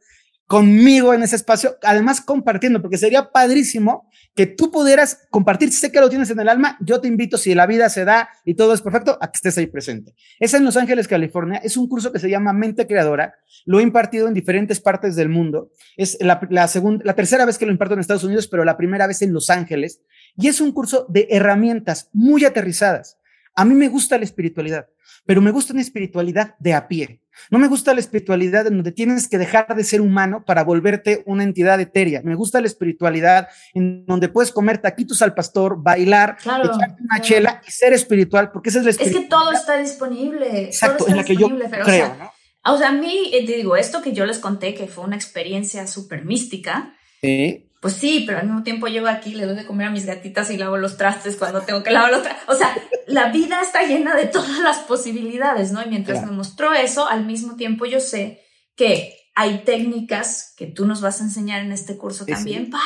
[0.50, 6.00] conmigo en ese espacio, además compartiendo, porque sería padrísimo que tú pudieras compartir, sé que
[6.00, 8.74] lo tienes en el alma, yo te invito, si la vida se da y todo
[8.74, 10.12] es perfecto, a que estés ahí presente.
[10.40, 13.84] Es en Los Ángeles, California, es un curso que se llama Mente Creadora, lo he
[13.84, 17.70] impartido en diferentes partes del mundo, es la, la, segunda, la tercera vez que lo
[17.70, 20.00] imparto en Estados Unidos, pero la primera vez en Los Ángeles,
[20.36, 23.18] y es un curso de herramientas muy aterrizadas.
[23.54, 24.88] A mí me gusta la espiritualidad,
[25.24, 27.19] pero me gusta una espiritualidad de a pie.
[27.50, 31.22] No me gusta la espiritualidad en donde tienes que dejar de ser humano para volverte
[31.26, 32.22] una entidad etérea.
[32.22, 36.68] Me gusta la espiritualidad en donde puedes comer taquitos al pastor, bailar, echarte
[37.02, 39.22] una chela y ser espiritual, porque esa es la espiritualidad.
[39.22, 40.64] Es que todo está disponible.
[40.64, 41.48] Exacto, en la que yo
[41.84, 42.32] creo, ¿no?
[42.62, 45.16] O sea, a mí, eh, te digo, esto que yo les conté, que fue una
[45.16, 47.69] experiencia súper mística, ¿Sí?
[47.80, 50.50] Pues sí, pero al mismo tiempo llego aquí, le doy de comer a mis gatitas
[50.50, 52.48] y lavo los trastes cuando tengo que lavar los trastes.
[52.48, 52.76] O sea,
[53.06, 55.82] la vida está llena de todas las posibilidades, ¿no?
[55.82, 58.42] Y mientras me mostró eso, al mismo tiempo yo sé
[58.76, 62.84] que hay técnicas que tú nos vas a enseñar en este curso también para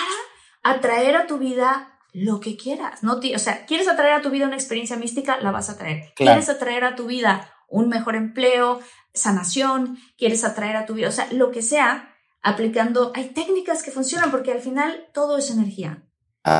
[0.62, 3.14] atraer a tu vida lo que quieras, ¿no?
[3.34, 5.38] O sea, ¿quieres atraer a tu vida una experiencia mística?
[5.40, 6.12] La vas a traer.
[6.14, 8.80] ¿Quieres atraer a tu vida un mejor empleo,
[9.12, 9.98] sanación?
[10.16, 11.08] ¿Quieres atraer a tu vida?
[11.08, 12.13] O sea, lo que sea,
[12.44, 16.04] aplicando, hay técnicas que funcionan porque al final todo es energía.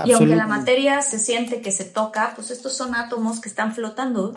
[0.07, 3.75] Y aunque la materia se siente que se toca, pues estos son átomos que están
[3.75, 4.35] flotando,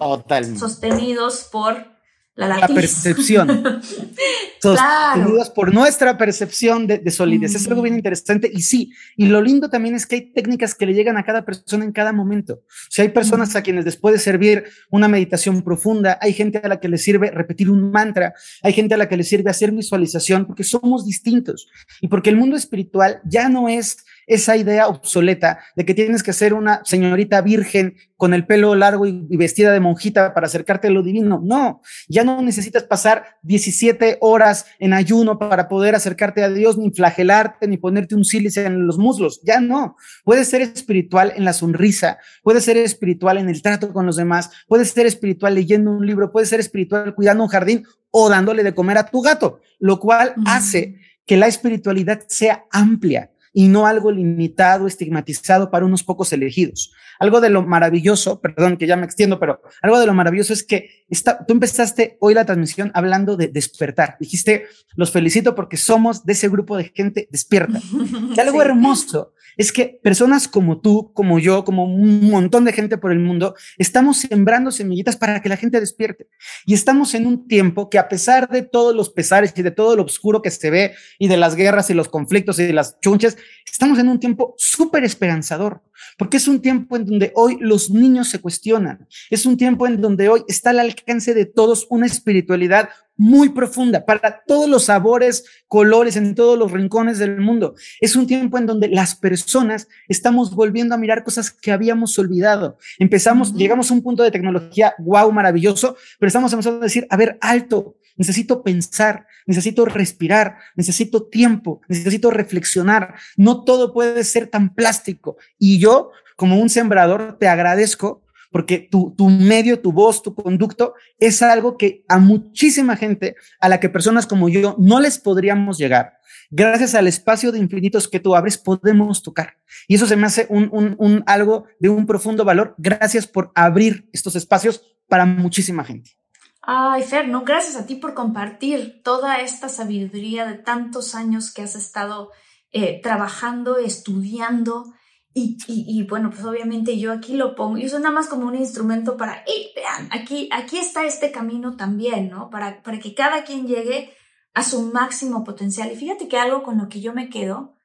[0.59, 1.96] sostenidos por
[2.37, 3.81] la, percepción.
[4.61, 7.55] Sostenidos por nuestra percepción de, solidez.
[7.55, 8.49] Es algo bien interesante.
[8.53, 11.45] Y sí, y lo lindo también es que hay técnicas que le llegan a cada
[11.45, 12.53] persona en cada momento.
[12.53, 16.67] O sea, hay personas a quienes les puede servir una meditación profunda, hay gente a
[16.67, 19.71] la que le sirve repetir un mantra, hay gente a la que le sirve hacer
[19.71, 21.67] visualización, porque somos distintos.
[22.01, 23.97] Y porque el mundo espiritual ya no es
[24.27, 29.05] esa idea obsoleta de que tienes que ser una señorita virgen con el pelo largo
[29.05, 31.39] y, vestida de monjita para acercarte a lo divino.
[31.43, 36.91] No, ya no necesitas pasar 17 horas en ayuno para poder acercarte a Dios, ni
[36.91, 39.39] flagelarte, ni ponerte un sílice en los muslos.
[39.43, 39.95] Ya no.
[40.25, 44.49] Puedes ser espiritual en la sonrisa, puedes ser espiritual en el trato con los demás,
[44.67, 48.73] puedes ser espiritual leyendo un libro, puedes ser espiritual cuidando un jardín o dándole de
[48.73, 54.11] comer a tu gato, lo cual hace que la espiritualidad sea amplia y no algo
[54.11, 56.93] limitado, estigmatizado para unos pocos elegidos.
[57.17, 60.61] Algo de lo maravilloso, perdón que ya me extiendo, pero algo de lo maravilloso es
[60.63, 61.07] que
[61.47, 64.15] tú empezaste hoy la transmisión hablando de despertar.
[64.19, 67.81] Dijiste, los felicito porque somos de ese grupo de gente despierta.
[68.35, 72.97] Y algo hermoso es que personas como tú, como yo, como un montón de gente
[72.97, 76.27] por el mundo, estamos sembrando semillitas para que la gente despierte.
[76.65, 79.95] Y estamos en un tiempo que a pesar de todos los pesares y de todo
[79.95, 83.37] lo oscuro que se ve y de las guerras y los conflictos y las chunches,
[83.65, 85.81] estamos en un tiempo súper esperanzador,
[86.17, 90.01] porque es un tiempo en donde hoy los niños se cuestionan, es un tiempo en
[90.01, 95.45] donde hoy está al alcance de todos una espiritualidad muy profunda para todos los sabores,
[95.67, 97.75] colores, en todos los rincones del mundo.
[97.99, 102.77] Es un tiempo en donde las personas estamos volviendo a mirar cosas que habíamos olvidado.
[102.99, 107.17] Empezamos, llegamos a un punto de tecnología, wow, maravilloso, pero estamos empezando a decir, a
[107.17, 113.15] ver, alto, necesito pensar, necesito respirar, necesito tiempo, necesito reflexionar.
[113.35, 115.37] No todo puede ser tan plástico.
[115.57, 118.21] Y yo, como un sembrador, te agradezco
[118.57, 123.69] porque tu, tu medio, tu voz, tu conducto es algo que a muchísima gente, a
[123.69, 126.17] la que personas como yo no les podríamos llegar.
[126.49, 129.57] Gracias al espacio de infinitos que tú abres, podemos tocar.
[129.87, 132.73] Y eso se me hace un, un, un algo de un profundo valor.
[132.79, 136.17] Gracias por abrir estos espacios para muchísima gente.
[136.63, 141.61] Ay, Fer, no, gracias a ti por compartir toda esta sabiduría de tantos años que
[141.61, 142.31] has estado
[142.71, 144.95] eh, trabajando, estudiando
[145.39, 149.17] y, bueno, pues obviamente yo aquí lo pongo, yo soy nada más como un instrumento
[149.17, 152.49] para, hey, vean, aquí, aquí está este camino también, ¿no?
[152.49, 154.13] Para, para que cada quien llegue
[154.53, 155.91] a su máximo potencial.
[155.91, 157.77] Y fíjate que algo con lo que yo me quedo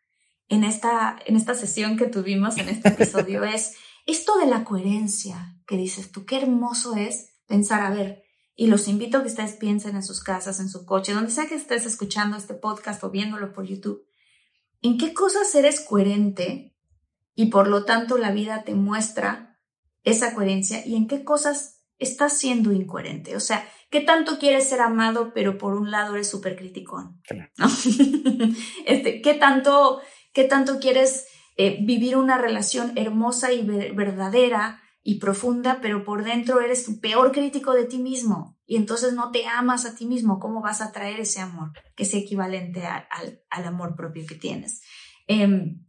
[0.49, 3.75] en esta, en esta sesión que tuvimos, en este episodio, es
[4.07, 8.23] esto de la coherencia que dices tú, qué hermoso es pensar, a ver,
[8.55, 11.47] y los invito a que ustedes piensen en sus casas, en su coche, donde sea
[11.47, 14.07] que estés escuchando este podcast o viéndolo por YouTube,
[14.81, 16.72] en qué cosas eres coherente
[17.35, 19.59] y por lo tanto la vida te muestra
[20.05, 23.37] esa coherencia y en qué cosas estás siendo incoherente.
[23.37, 27.23] O sea, ¿qué tanto quieres ser amado, pero por un lado eres súper criticón?
[28.87, 30.01] este, ¿qué, tanto,
[30.33, 31.27] ¿Qué tanto quieres
[31.57, 37.33] eh, vivir una relación hermosa y verdadera y profunda, pero por dentro eres tu peor
[37.33, 40.39] crítico de ti mismo y entonces no te amas a ti mismo?
[40.39, 44.83] ¿Cómo vas a traer ese amor que es equivalente al, amor propio que tienes?
[45.27, 45.85] Em,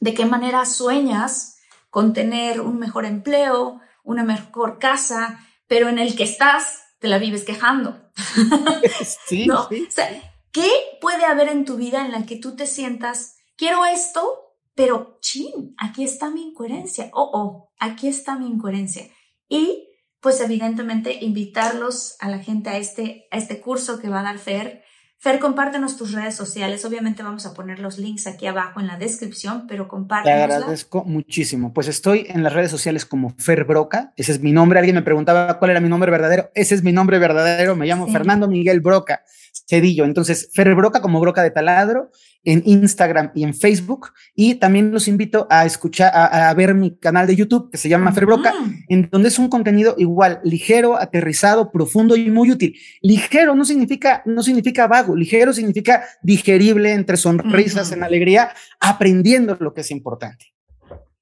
[0.00, 1.58] ¿De qué manera sueñas
[1.90, 7.18] con tener un mejor empleo, una mejor casa, pero en el que estás te la
[7.18, 8.10] vives quejando.
[9.26, 9.68] sí, ¿No?
[9.68, 9.86] sí.
[9.88, 10.08] O sea,
[10.52, 10.70] ¿qué
[11.00, 15.74] puede haber en tu vida en la que tú te sientas, quiero esto, pero chin,
[15.78, 19.08] aquí está mi incoherencia, oh, oh, aquí está mi incoherencia.
[19.48, 19.88] Y
[20.20, 24.38] pues evidentemente invitarlos a la gente a este, a este curso que va a dar
[24.38, 24.84] Fer,
[25.20, 26.84] Fer, compártenos tus redes sociales.
[26.84, 30.46] Obviamente vamos a poner los links aquí abajo en la descripción, pero compártenos.
[30.46, 31.74] Te agradezco muchísimo.
[31.74, 34.12] Pues estoy en las redes sociales como Fer Broca.
[34.16, 34.78] Ese es mi nombre.
[34.78, 36.52] Alguien me preguntaba cuál era mi nombre verdadero.
[36.54, 37.74] Ese es mi nombre verdadero.
[37.74, 39.24] Me llamo Fernando Miguel Broca
[39.68, 40.04] Cedillo.
[40.04, 42.10] Entonces, Fer Broca como Broca de Taladro
[42.44, 44.12] en Instagram y en Facebook.
[44.34, 48.12] Y también los invito a escuchar, a, ver mi canal de YouTube que se llama
[48.12, 48.54] Ferbroca,
[48.88, 52.76] en donde es un contenido igual, ligero, aterrizado, profundo y muy útil.
[53.02, 59.74] Ligero no significa, no significa vago, ligero significa digerible, entre sonrisas, en alegría, aprendiendo lo
[59.74, 60.54] que es importante.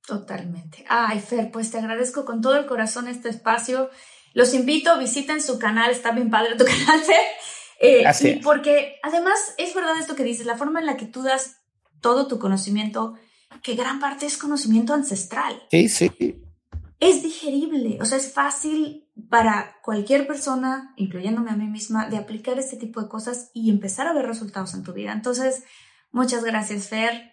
[0.06, 0.84] Totalmente.
[0.88, 3.90] Ay, Fer, pues te agradezco con todo el corazón este espacio.
[4.34, 7.16] Los invito, visiten su canal, está bien padre tu canal, Fer.
[7.80, 11.22] Eh, y porque además es verdad esto que dices, la forma en la que tú
[11.22, 11.58] das
[12.00, 13.14] todo tu conocimiento,
[13.62, 15.62] que gran parte es conocimiento ancestral.
[15.70, 16.42] Sí, sí.
[16.98, 22.58] Es digerible, o sea, es fácil para cualquier persona, incluyéndome a mí misma, de aplicar
[22.58, 25.12] este tipo de cosas y empezar a ver resultados en tu vida.
[25.12, 25.64] Entonces,
[26.10, 27.32] muchas gracias, Fer.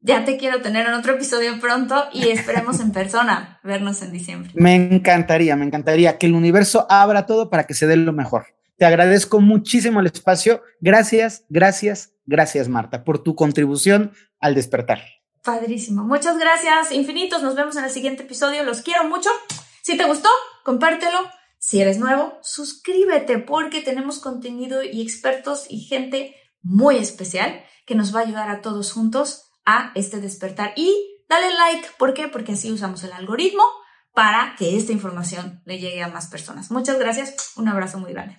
[0.00, 4.52] Ya te quiero tener en otro episodio pronto y esperemos en persona vernos en diciembre.
[4.54, 8.57] Me encantaría, me encantaría que el universo abra todo para que se dé lo mejor.
[8.78, 10.62] Te agradezco muchísimo el espacio.
[10.80, 15.02] Gracias, gracias, gracias, Marta, por tu contribución al despertar.
[15.42, 16.04] Padrísimo.
[16.04, 17.42] Muchas gracias, infinitos.
[17.42, 18.62] Nos vemos en el siguiente episodio.
[18.62, 19.30] Los quiero mucho.
[19.82, 20.28] Si te gustó,
[20.64, 21.18] compártelo.
[21.58, 28.14] Si eres nuevo, suscríbete porque tenemos contenido y expertos y gente muy especial que nos
[28.14, 30.72] va a ayudar a todos juntos a este despertar.
[30.76, 30.94] Y
[31.28, 31.88] dale like.
[31.98, 32.28] ¿Por qué?
[32.28, 33.64] Porque así usamos el algoritmo
[34.12, 36.70] para que esta información le llegue a más personas.
[36.70, 37.54] Muchas gracias.
[37.56, 38.38] Un abrazo muy grande.